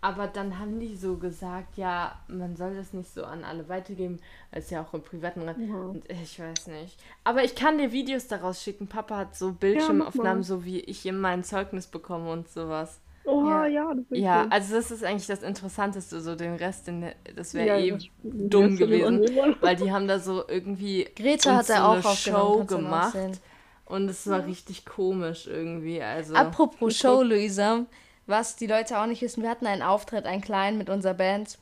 [0.00, 4.20] aber dann haben die so gesagt, ja, man soll das nicht so an alle weitergeben,
[4.52, 5.56] weil es ja auch im privaten Rat.
[5.58, 5.74] Ja.
[5.74, 6.96] Und ich weiß nicht.
[7.24, 8.86] Aber ich kann dir Videos daraus schicken.
[8.86, 10.42] Papa hat so Bildschirmaufnahmen, mal.
[10.44, 13.00] so wie ich in mein Zeugnis bekomme und sowas.
[13.24, 13.88] Oha, Ja.
[13.90, 14.48] ja, das Ja, cool.
[14.50, 18.04] also das ist eigentlich das Interessanteste, so den Rest, den, das wäre Ja, eh das-
[18.22, 19.20] dumm gewesen,
[19.60, 23.16] weil die haben da so irgendwie Greta hat so auch Show gemacht.
[23.88, 27.86] Und es war richtig komisch irgendwie, also Apropos Show, Luisa,
[28.26, 31.58] was die Leute auch nicht wissen, wir hatten einen Auftritt, einen kleinen mit unserer Band.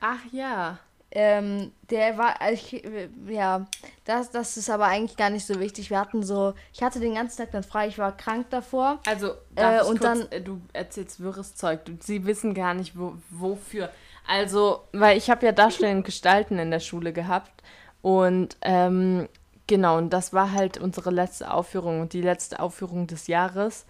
[0.00, 0.78] ach ja,
[1.12, 2.84] Ähm, der war, also ich,
[3.26, 3.66] ja,
[4.04, 5.90] das, das ist aber eigentlich gar nicht so wichtig.
[5.90, 9.00] Wir hatten so, ich hatte den ganzen Tag dann frei, ich war krank davor.
[9.06, 12.96] also Äh, und kurz, dann- äh, du erzählst wirres Zeug, du, sie wissen gar nicht
[12.96, 13.90] wo, wofür.
[14.24, 17.60] Also, weil ich habe ja Darstellen Gestalten in der Schule gehabt
[18.02, 19.28] und ähm,
[19.70, 23.86] genau, und das war halt unsere letzte Aufführung und die letzte Aufführung des Jahres.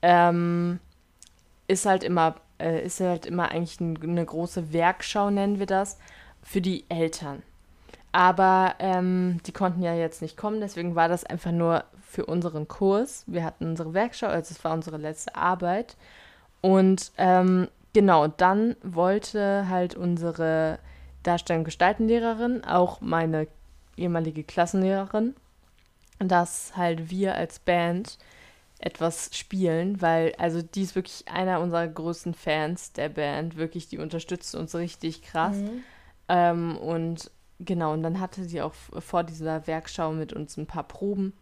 [0.00, 0.80] Ähm,
[1.68, 5.98] ist halt immer, äh, ist halt immer eigentlich ein, eine große Werkschau, nennen wir das,
[6.42, 7.42] für die Eltern.
[8.10, 12.66] Aber ähm, die konnten ja jetzt nicht kommen, deswegen war das einfach nur für unseren
[12.66, 13.24] Kurs.
[13.26, 15.96] Wir hatten unsere Werkschau, also es war unsere letzte Arbeit.
[16.62, 20.78] Und ähm, genau, dann wollte halt unsere
[21.22, 23.46] Darstellung Gestaltenlehrerin, auch meine
[23.98, 25.34] ehemalige Klassenlehrerin,
[26.18, 28.18] dass halt wir als Band
[28.78, 33.98] etwas spielen, weil also die ist wirklich einer unserer größten Fans der Band, wirklich, die
[33.98, 35.56] unterstützt uns richtig krass.
[36.28, 40.84] Ähm, und genau, und dann hatte sie auch vor dieser Werkschau mit uns ein paar
[40.84, 41.32] Proben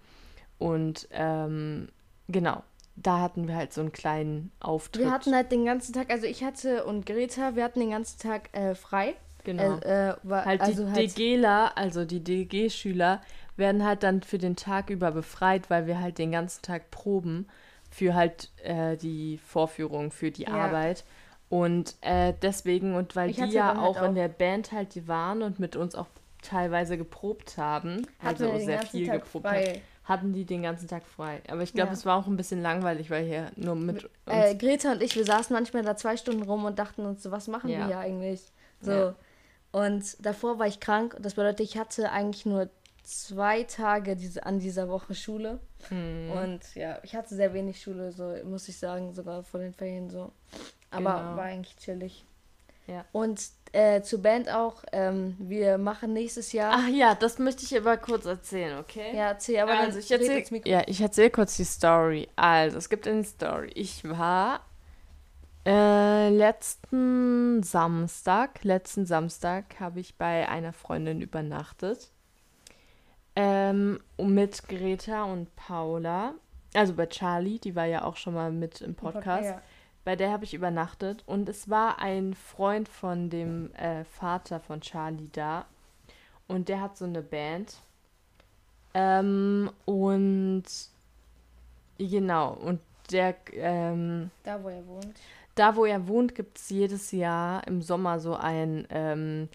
[0.59, 1.89] und ähm,
[2.29, 2.63] genau,
[2.97, 5.05] da hatten wir halt so einen kleinen Auftritt.
[5.05, 8.19] Wir hatten halt den ganzen Tag, also ich hatte und Greta, wir hatten den ganzen
[8.19, 9.15] Tag äh, frei.
[9.47, 9.79] Genau.
[9.79, 13.23] Äh, äh, war, halt also die halt, DGler, also die DG-Schüler,
[13.57, 17.47] werden halt dann für den Tag über befreit, weil wir halt den ganzen Tag proben
[17.91, 20.51] für halt äh, die Vorführung, für die Ja.
[20.51, 21.05] Arbeit.
[21.49, 25.07] Und äh, deswegen, und weil Ich die ja halt auch in der Band halt die
[25.07, 26.09] waren und mit uns auch
[26.43, 30.89] teilweise geprobt haben, hatten wir also sehr viel Tag geprobt haben, hatten die den ganzen
[30.89, 31.41] Tag frei.
[31.49, 31.95] Aber ich glaube, Ja.
[31.95, 34.11] es war auch ein bisschen langweilig, weil hier nur mit uns.
[34.27, 37.31] Äh, Greta und ich, wir saßen manchmal da zwei Stunden rum und dachten uns so,
[37.31, 37.79] was machen Ja.
[37.79, 38.43] wir hier eigentlich?
[38.81, 39.15] So.
[39.73, 41.17] Und davor war ich krank.
[41.21, 42.69] Das bedeutet, ich hatte eigentlich nur
[43.03, 45.61] zwei Tage diese, an dieser Woche Schule.
[45.89, 49.73] hm, Und ja, ich hatte sehr wenig Schule, so muss ich sagen, sogar vor den
[49.75, 50.33] Ferien so.
[50.91, 51.37] Aber Genau.
[51.37, 52.25] war eigentlich chillig.
[52.87, 53.05] Ja.
[53.13, 53.41] Und
[53.73, 56.73] äh, zur Band auch, ähm, wir machen nächstes Jahr.
[56.77, 59.15] Ach ja, das möchte ich aber kurz erzählen, okay?
[59.15, 60.69] Ja, erzähl, aber also dann ich erzähle Mikro.
[60.71, 62.29] ja, ich erzähl kurz die Story.
[62.37, 63.71] Also, es gibt eine Story.
[63.75, 64.61] Ich war
[65.67, 72.11] äh, letzten Samstag, letzten Samstag habe ich bei einer Freundin übernachtet.
[73.35, 76.35] Ähm, mit Greta und Paula.
[76.73, 79.45] Also bei Charlie, die war ja auch schon mal mit im Podcast.
[79.45, 79.63] Ja.
[80.05, 84.81] Bei der habe ich übernachtet und es war ein Freund von dem äh, Vater von
[84.81, 85.67] Charlie da
[86.47, 87.79] und der hat so eine Band.
[88.95, 90.65] Ähm, und
[91.99, 95.19] genau, und der, ähm, Da, wo er wohnt.
[95.57, 99.49] Da wo er wohnt, gibt es jedes Jahr im Sommer so ein ähm,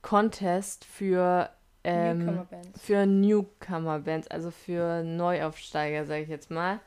[0.00, 1.50] Contest für
[1.84, 2.80] ähm, Newcomer-Bands.
[2.80, 6.80] für Newcomer-Bands, also für Neuaufsteiger, sage ich jetzt mal.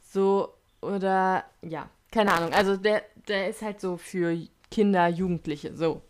[0.00, 0.52] So,
[0.82, 2.52] oder, ja, keine Ahnung.
[2.52, 4.36] Also der, der ist halt so für
[4.70, 6.02] Kinder, Jugendliche, so.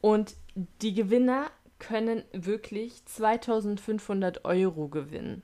[0.00, 0.34] Und
[0.82, 5.42] die Gewinner können wirklich 2500 Euro gewinnen.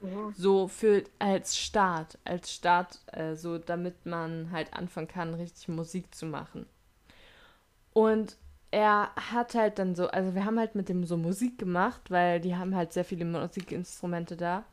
[0.00, 0.30] Ja.
[0.36, 6.14] So für als Start, als Start, äh, so damit man halt anfangen kann, richtig Musik
[6.14, 6.66] zu machen.
[7.92, 8.36] Und
[8.70, 12.40] er hat halt dann so, also wir haben halt mit dem so Musik gemacht, weil
[12.40, 14.64] die haben halt sehr viele Musikinstrumente da.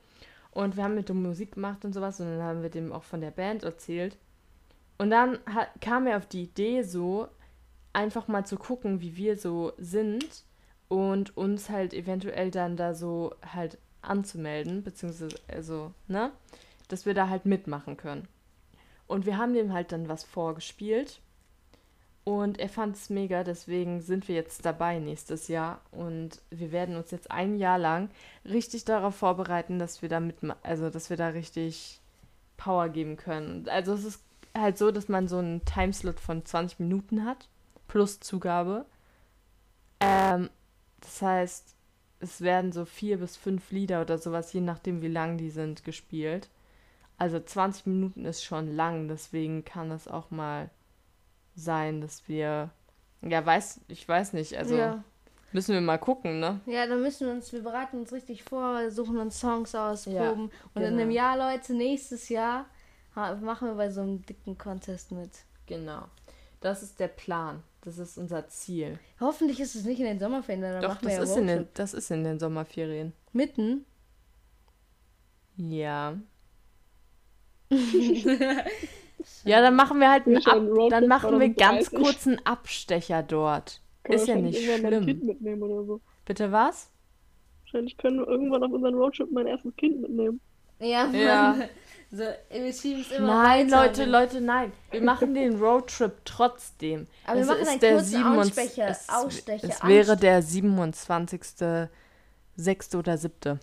[0.52, 3.04] Und wir haben mit dem Musik gemacht und sowas und dann haben wir dem auch
[3.04, 4.18] von der Band erzählt.
[4.98, 7.28] Und dann hat, kam er auf die Idee so,
[7.94, 10.44] einfach mal zu gucken, wie wir so sind
[10.88, 13.78] und uns halt eventuell dann da so halt
[14.10, 16.32] anzumelden, beziehungsweise, also, ne,
[16.88, 18.28] dass wir da halt mitmachen können.
[19.08, 21.22] Und wir haben dem halt dann was vorgespielt
[22.26, 26.96] und er fand es mega, deswegen sind wir jetzt dabei nächstes Jahr und wir werden
[26.96, 28.10] uns jetzt ein Jahr lang
[28.44, 32.02] richtig darauf vorbereiten, dass wir da mit, also dass wir da richtig
[32.58, 33.70] Power geben können.
[33.70, 34.24] Also es ist
[34.58, 37.48] halt so, dass man so einen Timeslot von 20 Minuten hat,
[37.88, 38.88] plus Zugabe.
[40.00, 40.50] Ähm,
[41.02, 41.75] das heißt,
[42.26, 45.84] es werden so vier bis fünf Lieder oder sowas, je nachdem wie lang die sind,
[45.84, 46.50] gespielt.
[47.18, 50.70] Also 20 Minuten ist schon lang, deswegen kann es auch mal
[51.56, 52.70] sein, dass wir.
[53.22, 55.04] Ja, weiß, ich weiß nicht, also ja.
[55.52, 56.60] müssen wir mal gucken, ne?
[56.68, 60.28] ja, dann müssen wir uns, wir bereiten uns richtig vor, suchen uns Songs aus, Ja,
[60.28, 60.52] proben.
[60.74, 61.02] Und in genau.
[61.02, 62.66] einem Jahr, Leute, nächstes Jahr
[63.16, 65.32] machen wir bei so einem dicken Contest mit.
[65.66, 66.04] Genau.
[66.60, 67.64] Das ist der Plan.
[67.86, 68.98] Das ist unser Ziel.
[69.20, 71.48] Hoffentlich ist es nicht in den Sommerferien, dann Doch, machen wir das ja ist, in
[71.48, 73.14] den, das ist in den Sommerferien.
[73.32, 73.86] Mitten.
[75.56, 76.18] Ja.
[79.46, 82.00] ja, dann machen wir halt einen Ab dann machen wir ganz 2030.
[82.00, 83.82] kurz einen Abstecher dort.
[84.04, 85.06] Können Ist wir ja nicht schlimm.
[85.06, 86.02] Kind mitnehmen oder so.
[86.26, 86.92] Bitte was?
[87.62, 90.42] Wahrscheinlich können wir irgendwann auf unseren Roadtrip mein erstes Kind mitnehmen.
[90.80, 91.08] Ja.
[91.12, 91.56] Ja.
[92.12, 93.70] So, wir schieben es immer Nein.
[93.70, 94.72] Leute, Leute, nein.
[94.92, 97.08] Wir machen den Roadtrip trotzdem.
[97.26, 100.42] Aber wir Es machen ist einen der kurzen 27 Ausstecher- Es, Ausstecher- es wäre der
[100.42, 101.42] 27.
[102.58, 102.96] 6.
[102.96, 103.60] oder 7.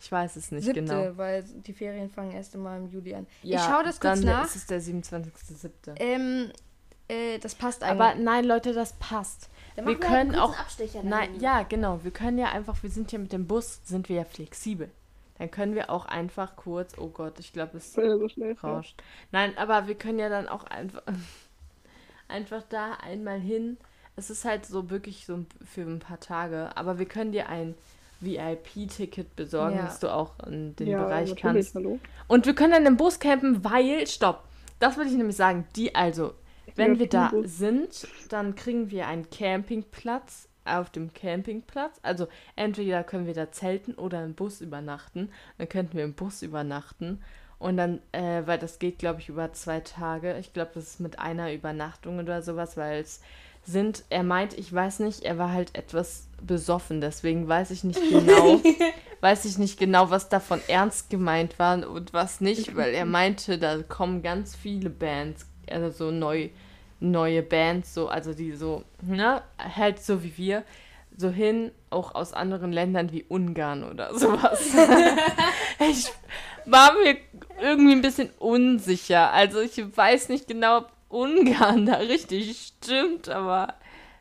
[0.00, 1.16] Ich weiß es nicht Siebte, genau.
[1.16, 3.26] weil die Ferien fangen erst immer im Juli an.
[3.42, 4.44] Ja, ich schaue das kurz dann nach.
[4.46, 5.70] ist es der 27.7.
[5.96, 6.50] Ähm,
[7.08, 8.00] äh, das passt eigentlich.
[8.00, 9.48] Aber nein, Leute, das passt.
[9.76, 12.00] Dann wir halt können einen kurzen auch- Abstecher Nein, ja, genau.
[12.02, 14.90] Wir können ja einfach, wir sind ja mit dem Bus, sind wir ja flexibel.
[15.38, 19.02] Dann können wir auch einfach kurz, oh Gott, ich glaube, es er so schnell rauscht.
[19.32, 21.02] Nein, aber wir können ja dann auch einfach,
[22.28, 23.78] einfach da einmal hin.
[24.16, 27.74] Es ist halt so wirklich so für ein paar Tage, aber wir können dir ein
[28.20, 29.82] VIP-Ticket besorgen, Ja.
[29.82, 31.74] dass du auch in den ja, Bereich kannst.
[31.74, 31.98] Hallo.
[32.28, 34.44] Und wir können dann im Bus campen, weil, stopp,
[34.78, 36.34] das würde ich nämlich sagen, die also,
[36.76, 41.98] wenn Ja, wir da sind, dann kriegen wir einen Campingplatz auf dem Campingplatz.
[42.02, 45.30] Also entweder können wir da zelten oder im Bus übernachten.
[45.58, 47.22] Dann könnten wir im Bus übernachten.
[47.58, 50.36] Und dann, äh, weil das geht, glaube ich, über zwei Tage.
[50.38, 53.20] Ich glaube, das ist mit einer Übernachtung oder sowas, weil es
[53.66, 58.00] sind, er meint, ich weiß nicht, er war halt etwas besoffen, deswegen weiß ich nicht
[58.10, 58.60] genau,
[59.20, 63.58] weiß ich nicht genau, was davon ernst gemeint war und was nicht, weil er meinte,
[63.58, 66.50] da kommen ganz viele Bands, also so neu,
[67.10, 70.64] neue Bands, so, also die so, ne, halt so wie wir,
[71.16, 74.60] so hin, auch aus anderen Ländern wie Ungarn oder sowas.
[75.78, 76.12] ich
[76.66, 77.16] war mir
[77.60, 79.32] irgendwie ein bisschen unsicher.
[79.32, 83.74] Also ich weiß nicht genau, ob Ungarn da richtig stimmt, aber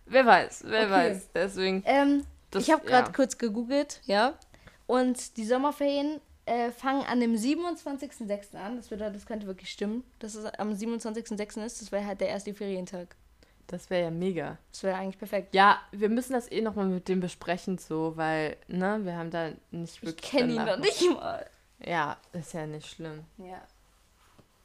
[0.05, 0.91] wer weiß, wer Okay.
[0.91, 1.29] weiß.
[1.33, 3.13] Deswegen, Ähm, Das- ich habe gerade ja.
[3.13, 4.33] kurz gegoogelt, ja.
[4.85, 8.55] Und die Sommerferien äh, fangen an dem 27.06.
[8.57, 8.75] an.
[8.77, 11.63] Das, bedeutet, das könnte wirklich stimmen, dass es am 27.06.
[11.65, 11.81] ist.
[11.81, 13.15] Das wäre halt der erste Ferientag.
[13.67, 14.57] das wäre ja mega.
[14.71, 15.55] Das wäre eigentlich perfekt.
[15.55, 19.51] Ja, wir müssen das eh nochmal mit dem besprechen, so, weil, ne, wir haben da
[19.71, 20.31] nicht Ich wirklich.
[20.31, 21.45] kenne ihn noch nicht mal.
[21.85, 23.23] Ja, ist ja nicht schlimm.
[23.37, 23.61] Ja.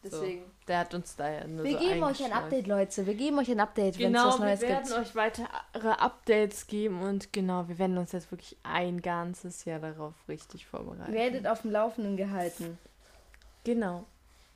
[0.03, 0.11] So.
[0.11, 0.45] Deswegen.
[0.69, 2.33] Der hat uns da ja nur Wir so geben euch ein.
[2.33, 3.07] Update, Leute.
[3.07, 4.99] Wir geben euch ein Update, wenn es Genau, was Neues wir werden gibt.
[4.99, 10.15] euch weitere Updates geben und genau, wir werden uns jetzt wirklich ein ganzes Jahr darauf
[10.29, 11.13] richtig vorbereiten.
[11.13, 12.79] Werdet auf dem Laufenden gehalten.
[13.65, 14.05] Genau.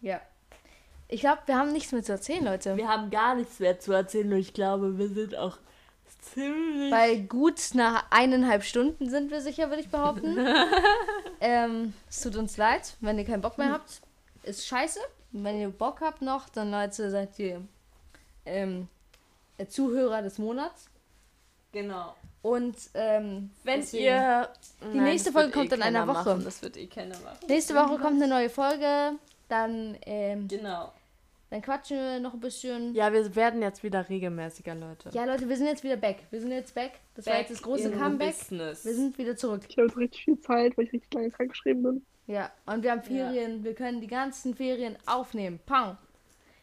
[0.01, 0.21] Ja.
[1.09, 2.77] Ich glaube, wir haben nichts mehr zu erzählen, Leute.
[2.77, 5.59] Wir haben gar nichts mehr zu erzählen und ich glaube, wir sind auch
[6.21, 6.91] ziemlich.
[6.91, 10.39] Bei gut nach eineinhalb Stunden sind wir sicher, würde ich behaupten.
[11.41, 14.01] ähm, es tut uns leid, wenn ihr keinen Bock mehr habt.
[14.45, 15.01] Ist scheiße.
[15.33, 17.63] Wenn ihr Bock habt noch, dann Leute, seid ihr
[18.45, 18.89] ähm,
[19.59, 20.89] äh, Zuhörer des Monats.
[21.73, 22.15] genau.
[22.43, 24.49] Und ähm, Wenn deswegen- ihr.
[24.93, 26.31] Die nächste Folge kommt in einer Woche.
[26.31, 26.45] Machen.
[26.45, 27.39] Das wird eh keiner machen.
[27.49, 29.13] Nächste Woche kommt eine neue Folge.
[29.49, 30.93] Dann, ähm, Genau.
[31.51, 32.97] dann quatschen wir noch ein bisschen.
[32.97, 35.11] Ja, wir werden jetzt wieder regelmäßiger, Leute.
[35.13, 36.17] Ja, Leute, wir sind jetzt wieder back.
[36.33, 36.95] Wir sind jetzt back.
[37.15, 38.37] Das war jetzt das große Comeback.
[38.37, 38.85] Business.
[38.85, 39.63] Wir sind wieder zurück.
[39.69, 42.07] Ich habe jetzt richtig viel Zeit, weil ich richtig lange krank geschrieben bin.
[42.27, 43.65] Ja, und wir haben Ferien.
[43.65, 45.59] Wir können die ganzen Ferien aufnehmen.
[45.67, 45.99] Pang.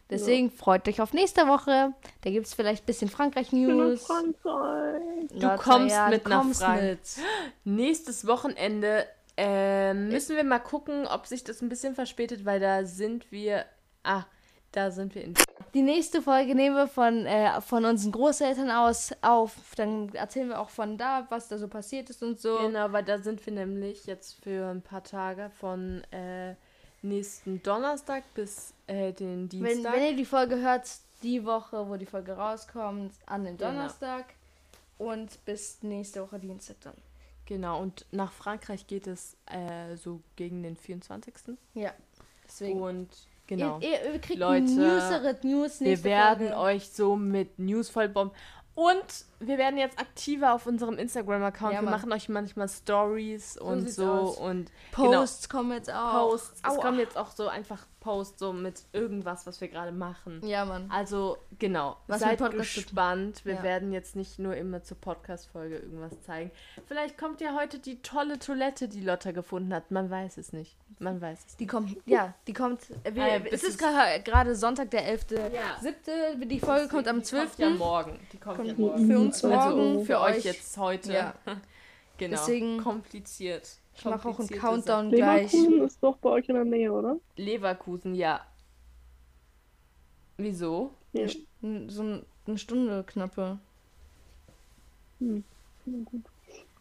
[0.09, 1.93] Deswegen freut euch auf nächste Woche.
[2.21, 4.07] Da gibt es vielleicht ein bisschen Frankreich-News.
[4.07, 5.27] Frankreich.
[5.31, 6.99] Du kommst mit du nach kommst Frank- mit.
[7.63, 9.05] Nächstes Wochenende
[9.37, 13.65] ähm, müssen wir mal gucken, ob sich das ein bisschen verspätet, weil da sind wir.
[14.03, 14.23] Ah,
[14.71, 15.35] da sind wir in.
[15.73, 19.53] Die nächste Folge nehmen wir von, äh, von unseren Großeltern aus auf.
[19.75, 22.57] Dann erzählen wir auch von da, was da so passiert ist und so.
[22.57, 26.55] Genau, weil da sind wir nämlich jetzt für ein paar Tage von äh,
[27.01, 29.93] nächsten Donnerstag bis äh, den Wenn, Dienstag.
[29.93, 30.89] wenn ihr die Folge hört,
[31.21, 33.71] die Woche, wo die Folge rauskommt, an dem Genau.
[33.71, 34.25] Donnerstag
[34.97, 36.95] und bis nächste Woche Dienstag dann.
[37.45, 41.33] genau, und nach Frankreich geht es äh, so gegen den 24.
[41.73, 41.93] Ja,
[42.45, 42.81] deswegen.
[42.81, 43.09] Und
[43.49, 43.79] genau.
[43.81, 48.35] Ihr, ihr, ihr kriegt Leute, Newsere News Wir werden euch so mit News vollbomben.
[48.75, 51.73] Und wir werden jetzt aktiver auf unserem Instagram-Account.
[51.73, 54.37] Ja, wir machen euch manchmal Stories und so aus.
[54.37, 56.11] und Posts kommen jetzt auch.
[56.11, 56.61] genau, Posts.
[56.63, 56.81] Es Aua.
[56.81, 60.39] kommen jetzt auch so einfach Posts so mit irgendwas, was wir gerade machen.
[60.45, 60.89] Ja, Mann.
[60.89, 61.97] Also, genau.
[62.07, 63.43] Was Seid gespannt.
[63.45, 63.63] Wir Ja.
[63.63, 66.49] werden jetzt nicht nur immer zur Podcast-Folge irgendwas zeigen.
[66.87, 69.91] Vielleicht kommt ja heute die tolle Toilette, die Lotta gefunden hat.
[69.91, 70.77] Man weiß es nicht.
[70.99, 71.59] Man weiß es nicht.
[71.59, 72.81] Die kommt, ja, die kommt.
[73.03, 75.37] äh, Wir, ja, es ist es- gerade Sonntag, der 11.
[75.53, 75.79] Ja.
[75.81, 76.11] siebte.
[76.45, 77.47] Die Folge kommt am Die 12.
[77.57, 78.19] kommt ja morgen.
[78.31, 79.07] Die kommt, ja Kommt morgen.
[79.37, 81.13] Für uns morgen, Also für euch jetzt heute.
[81.13, 81.33] Ja.
[82.17, 82.35] genau.
[82.37, 83.67] Deswegen- kompliziert.
[83.95, 85.51] Ich mache auch einen Countdown gleich.
[85.51, 87.17] Leverkusen ist doch bei euch in der Nähe, oder?
[87.35, 88.39] Leverkusen, ja.
[90.37, 90.91] Wieso?
[91.11, 91.27] Ja.
[91.87, 93.57] So ein- eine Stunde knappe.
[95.19, 95.43] Hm.
[95.85, 96.21] Gut.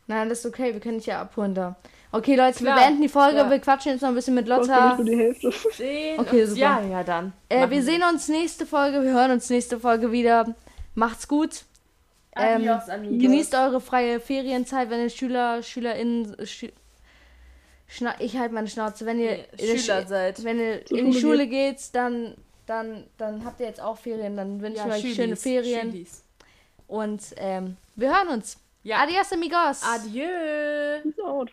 [0.07, 1.77] Nein, das ist okay, wir können dich ja abholen da.
[2.13, 3.39] Okay, Leute, Klar, wir beenden die Folge.
[3.39, 3.51] ja.
[3.51, 4.89] Wir quatschen jetzt noch ein bisschen mit Lotta.
[4.89, 5.53] nicht nur die Hälfte.
[5.77, 6.61] Sehen Okay, super.
[6.61, 7.33] Ja, ja, dann.
[7.51, 9.03] Äh, wir sehen uns nächste Folge.
[9.03, 10.55] Wir hören uns nächste Folge wieder.
[10.95, 11.65] Macht's gut.
[12.37, 13.23] Ähm, Adios, amigos.
[13.23, 16.69] Genießt eure freie Ferienzeit, wenn ihr Schüler, SchülerInnen, Schü
[17.91, 20.45] Schna ich halte meine Schnauze, wenn ihr, Nee, Schüler Schu- seid.
[20.45, 22.35] wenn ihr Zur in die Schule Schule geht, dann,
[22.67, 26.23] dann, dann habt ihr jetzt auch Ferien, dann wünsche ich euch Schülis, schöne Ferien Schülis.
[26.87, 28.59] und ähm, wir hören uns.
[28.83, 28.99] Ja.
[28.99, 29.83] Adios amigos.
[29.83, 31.01] Adieu.
[31.03, 31.51] Peace out.